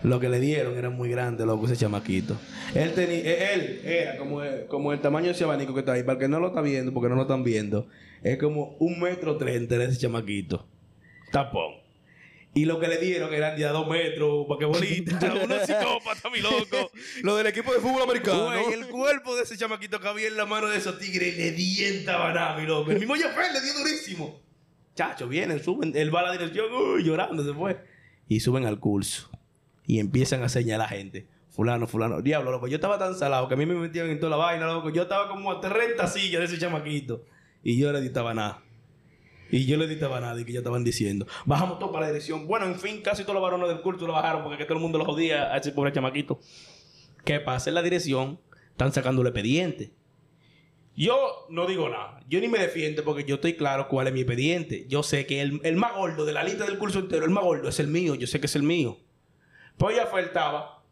[0.03, 2.35] Lo que le dieron era muy grande, loco, ese chamaquito.
[2.73, 6.01] Él tenía, él era como, el- como el tamaño de ese abanico que está ahí.
[6.03, 7.87] Para el que no lo está viendo, porque no lo están viendo,
[8.23, 10.67] es como un metro treinta de ese chamaquito.
[11.31, 11.75] Tapón.
[12.53, 15.19] Y lo que le dieron eran de a dos metros, para que bolita.
[15.45, 16.91] Unos psicópatas, mi loco.
[17.23, 18.45] Lo del equipo de fútbol americano.
[18.47, 21.51] Güey, el cuerpo de ese chamaquito cabía en la mano de esos tigres y le
[21.53, 22.91] dienta nada, mi loco.
[22.91, 24.41] El mismo Jafet le dio durísimo.
[24.95, 27.77] Chacho, vienen, suben, él va a la dirección, uy, llorando se fue.
[28.27, 29.29] Y suben al curso.
[29.91, 31.27] Y empiezan a señalar gente.
[31.49, 32.21] Fulano, fulano.
[32.21, 32.65] Diablo, loco.
[32.65, 34.89] Yo estaba tan salado que a mí me metían en toda la vaina, loco.
[34.89, 37.25] Yo estaba como a 30 sillas de ese chamaquito.
[37.61, 38.63] Y yo le editaba nada.
[39.49, 41.27] Y yo le editaba nada y que ya estaban diciendo.
[41.43, 42.47] Bajamos todo para la dirección.
[42.47, 44.81] Bueno, en fin, casi todos los varones del culto lo bajaron porque que todo el
[44.81, 46.39] mundo lo jodía a ese pobre chamaquito.
[47.25, 48.39] ¿Qué pasa en la dirección?
[48.69, 49.91] Están sacando el expediente.
[50.95, 52.21] Yo no digo nada.
[52.29, 54.85] Yo ni me defiendo porque yo estoy claro cuál es mi expediente.
[54.87, 57.43] Yo sé que el, el más gordo de la lista del curso entero, el más
[57.43, 58.15] gordo es el mío.
[58.15, 58.97] Yo sé que es el mío.
[59.81, 60.83] Pues ya faltaba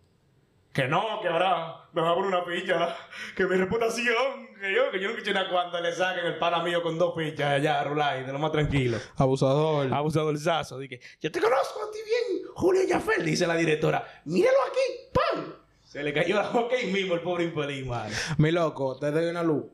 [0.73, 2.97] que no, que ahora me va a poner una picha,
[3.35, 6.63] que mi reputación, que yo, que yo no quiero una cuanta le saquen el pana
[6.63, 8.97] mío con dos pichas allá, Rulay, de lo más tranquilo.
[9.15, 9.93] Abusador.
[9.93, 10.79] Abusado el sazo.
[10.79, 14.03] Dije, yo te conozco a ti bien, Julio Jafel, dice la directora.
[14.25, 15.53] Míralo aquí, ¡pam!
[15.83, 18.15] Se le cayó la boca ahí mismo el pobre infeliz, mano.
[18.39, 19.65] Mi loco, te doy una luz.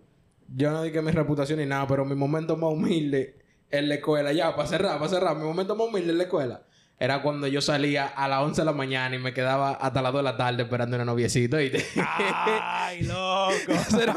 [0.50, 3.40] Yo no dije mi reputación ni nada, pero mi momento más humilde
[3.72, 6.66] en la escuela, ya, para cerrar, para cerrar, mi momento más humilde en la escuela
[7.00, 10.12] era cuando yo salía a las 11 de la mañana y me quedaba hasta las
[10.14, 11.86] 2 de la tarde esperando una noviecita, ¿oíste?
[12.18, 13.54] ¡Ay, loco!
[13.68, 14.16] ese, era-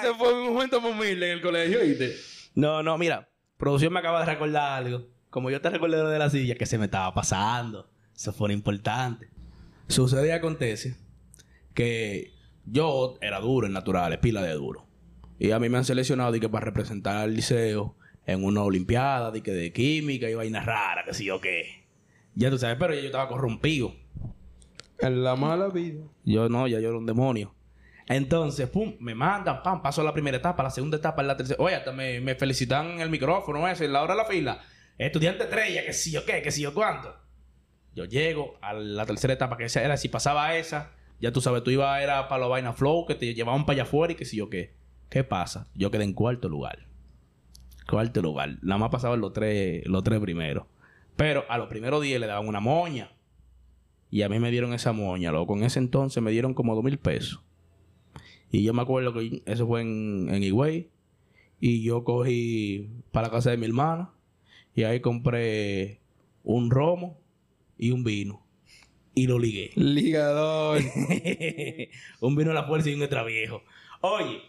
[0.00, 2.16] ese fue mi momento más humilde en el colegio, ¿oíste?
[2.54, 3.28] No, no, mira.
[3.56, 5.06] Producción me acaba de recordar algo.
[5.30, 7.88] Como yo te recordé lo de la silla, que se me estaba pasando.
[8.14, 9.28] Eso fue importante.
[9.88, 10.96] Sucede y acontece
[11.74, 12.32] que
[12.64, 14.86] yo era duro en naturales, pila de duro.
[15.38, 17.96] Y a mí me han seleccionado de que para representar al liceo
[18.26, 21.85] en una olimpiada, de que de química y vainas raras, que sí o qué.
[22.36, 23.94] Ya tú sabes, pero ya yo estaba corrompido.
[25.00, 26.04] En la mala vida.
[26.24, 27.54] Yo no, ya yo era un demonio.
[28.08, 31.60] Entonces, pum, me mandan, pam, paso a la primera etapa, la segunda etapa, la tercera.
[31.62, 34.60] Oye, hasta me, me felicitan en el micrófono ese, en la hora de la fila.
[34.98, 37.14] Estudiante estrella, que sí o qué, que sí o cuánto.
[37.94, 41.62] Yo llego a la tercera etapa, que esa era, si pasaba esa, ya tú sabes,
[41.64, 44.26] tú ibas era para los vaina flow, que te llevaban para allá afuera y que
[44.26, 44.76] sí o qué.
[45.08, 45.68] ¿Qué pasa?
[45.74, 46.86] Yo quedé en cuarto lugar.
[47.88, 48.58] Cuarto lugar.
[48.62, 50.66] Nada más pasaban los tres, los tres primeros.
[51.16, 53.12] Pero a los primeros 10 le daban una moña.
[54.10, 55.56] Y a mí me dieron esa moña, loco.
[55.56, 57.42] En ese entonces me dieron como dos mil pesos.
[58.50, 60.90] Y yo me acuerdo que eso fue en, en Higüey.
[61.58, 64.12] Y yo cogí para la casa de mi hermana.
[64.74, 66.00] Y ahí compré
[66.44, 67.18] un romo
[67.78, 68.46] y un vino.
[69.14, 69.70] Y lo ligué.
[69.74, 70.82] Ligador.
[72.20, 73.62] un vino a la fuerza y un extra viejo.
[74.02, 74.42] Oye,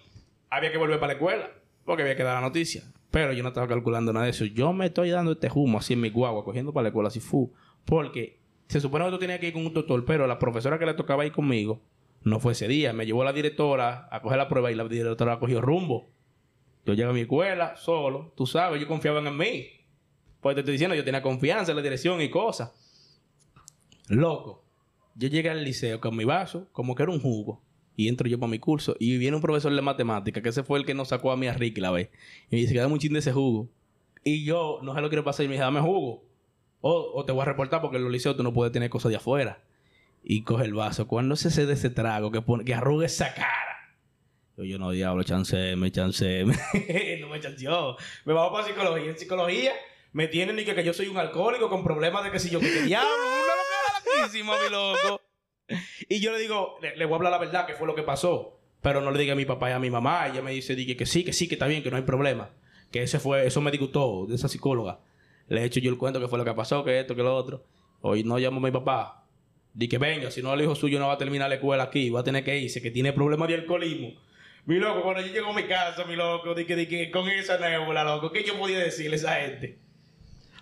[0.49, 1.51] había que volver para la escuela.
[1.85, 2.83] Porque había que dar la noticia.
[3.11, 4.45] Pero yo no estaba calculando nada de eso.
[4.45, 7.19] Yo me estoy dando este humo así en mi guagua, cogiendo para la escuela así
[7.19, 7.53] fu.
[7.85, 10.85] Porque se supone que tú tenías que ir con un tutor, pero la profesora que
[10.85, 11.81] le tocaba ir conmigo
[12.23, 12.93] no fue ese día.
[12.93, 16.09] Me llevó la directora a coger la prueba y la directora cogió rumbo.
[16.85, 18.33] Yo llegué a mi escuela solo.
[18.35, 19.67] Tú sabes, yo confiaban en mí.
[20.41, 22.71] Pues te estoy diciendo, yo tenía confianza en la dirección y cosas.
[24.07, 24.63] Loco.
[25.15, 27.61] Yo llegué al liceo con mi vaso, como que era un jugo.
[27.97, 28.95] Y entro yo para mi curso.
[28.99, 31.47] Y viene un profesor de matemática, que ese fue el que nos sacó a mí
[31.47, 32.09] a Ricky la vez.
[32.49, 33.69] Y me dice, queda un chin de ese jugo.
[34.23, 35.45] Y yo no se lo quiero pasar.
[35.45, 36.23] Y me dice, dame jugo.
[36.79, 39.09] O, o te voy a reportar porque en los liceos tú no puedes tener cosas
[39.09, 39.63] de afuera.
[40.23, 41.07] Y coge el vaso.
[41.07, 43.97] Cuando se cede ese trago que, pone, que arruga esa cara.
[44.57, 46.45] Yo, yo no, diablo, chance, me chance.
[47.19, 47.97] no me chanceó.
[48.25, 49.09] Me bajo para psicología.
[49.09, 49.71] En psicología
[50.13, 52.59] me tienen ni que, que yo soy un alcohólico con problemas de que si yo
[52.59, 53.09] que diablo,
[54.05, 55.26] loquísima, mi loco.
[56.09, 58.03] Y yo le digo, le, le voy a hablar la verdad, que fue lo que
[58.03, 58.59] pasó.
[58.81, 60.27] Pero no le diga a mi papá y a mi mamá.
[60.27, 62.51] Ella me dice, dije que sí, que sí, que está bien, que no hay problema.
[62.91, 64.99] Que ese fue, eso me disgustó de esa psicóloga.
[65.47, 67.35] Le he hecho yo el cuento que fue lo que pasó, que esto, que lo
[67.35, 67.65] otro.
[68.01, 69.23] Hoy no llamo a mi papá.
[69.73, 72.09] Di que venga, si no el hijo suyo no va a terminar la escuela aquí,
[72.09, 74.13] va a tener que irse, que tiene problemas de alcoholismo.
[74.65, 77.29] Mi loco, cuando yo llego a mi casa, mi loco, di que, di que con
[77.29, 79.77] esa nébula, loco, ¿qué yo podía decirle a esa gente?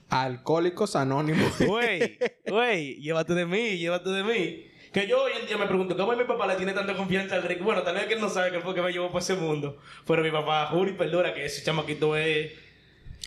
[0.09, 1.59] Alcohólicos Anónimos.
[1.59, 4.65] Güey, güey, llévate de mí, llévate de mí.
[4.95, 7.43] Que yo hoy en día me pregunto, ¿cómo mi papá le tiene tanta confianza al
[7.43, 7.61] Rick?
[7.61, 9.77] Bueno, tal vez que él no sabe que fue que me llevó por ese mundo.
[10.07, 12.53] Pero mi papá, juro y perdona que ese chamaquito es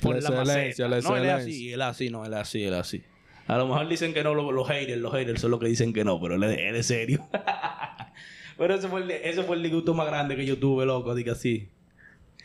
[0.01, 0.89] por La la, maceta.
[0.89, 3.03] No, él es así, él es así, no, él es así, él es así.
[3.47, 5.93] A lo mejor dicen que no los, los haters, los haters son los que dicen
[5.93, 7.29] que no, pero él es, él es serio.
[8.57, 11.33] pero ese fue, el, ese fue el disgusto más grande que yo tuve, loco, diga
[11.33, 11.69] así.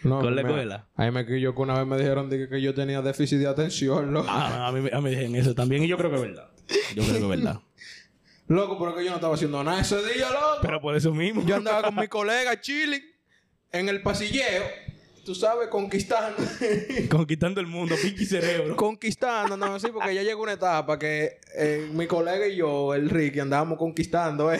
[0.03, 0.89] No, Con la escuela.
[0.97, 3.47] Ahí me quillo que una vez me dijeron de que, que yo tenía déficit de
[3.47, 4.27] atención, loco.
[4.29, 6.49] Ah, a mí, a mí me dijeron eso también y yo creo que es verdad.
[6.93, 7.61] Yo creo que es verdad.
[8.47, 10.57] Loco, pero que yo no estaba haciendo nada ese día, loco.
[10.61, 11.43] pero por eso mismo.
[11.45, 13.01] Yo andaba con mi colega chilling
[13.71, 14.63] en el pasilleo
[15.25, 16.35] tú sabes, conquistando.
[17.09, 18.75] Conquistando el mundo, pinche cerebro.
[18.75, 23.09] conquistando, no, sí, porque ya llegó una etapa que eh, mi colega y yo, el
[23.09, 24.59] Ricky, andábamos conquistando, ¿eh?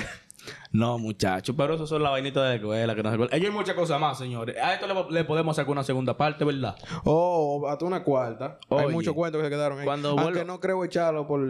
[0.71, 3.37] No, muchachos, pero eso son las vainitas de la escuela que no se acuerdan.
[3.37, 4.55] Ellos hay muchas cosas más, señores.
[4.57, 6.75] A esto le, le podemos sacar una segunda parte, ¿verdad?
[7.03, 8.57] Oh, hasta una cuarta.
[8.69, 9.85] Hay muchos cuentos que se quedaron ahí.
[9.85, 11.41] cuando Aunque vuelva- no creo echarlo por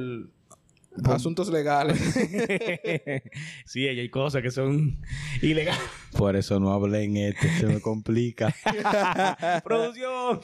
[1.06, 2.00] asuntos legales.
[3.66, 5.00] sí, hay cosas que son
[5.41, 5.82] ilegales.
[6.18, 8.54] Por eso no hablé en este, se me complica.
[9.64, 10.41] Producción.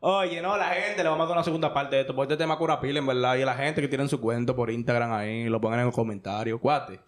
[0.00, 2.14] Oye, no, la gente le vamos a dar una segunda parte de esto.
[2.14, 3.36] Porque este tema cura pila, en verdad.
[3.36, 5.94] Y a la gente que tienen su cuento por Instagram ahí, lo pongan en los
[5.94, 6.60] comentarios.
[6.60, 7.00] Cuate.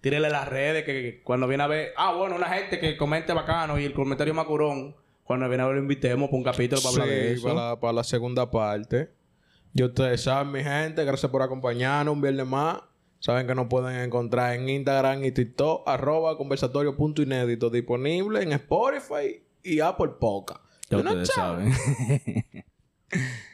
[0.00, 1.92] Tírenle las redes que, que cuando viene a ver.
[1.96, 4.96] Ah, bueno, una gente que comente bacano y el comentario macurón.
[5.24, 7.42] Cuando viene a ver, lo invitemos para un capítulo para hablar de eso.
[7.42, 9.10] para la, para la segunda parte.
[9.74, 12.82] Y ustedes saben, mi gente, gracias por acompañarnos un viernes más.
[13.20, 19.80] Saben que nos pueden encontrar en Instagram y TikTok, arroba conversatorio.inédito, disponible en Spotify y
[19.80, 20.60] Apple Podcast.
[20.88, 21.72] Ya ustedes saben.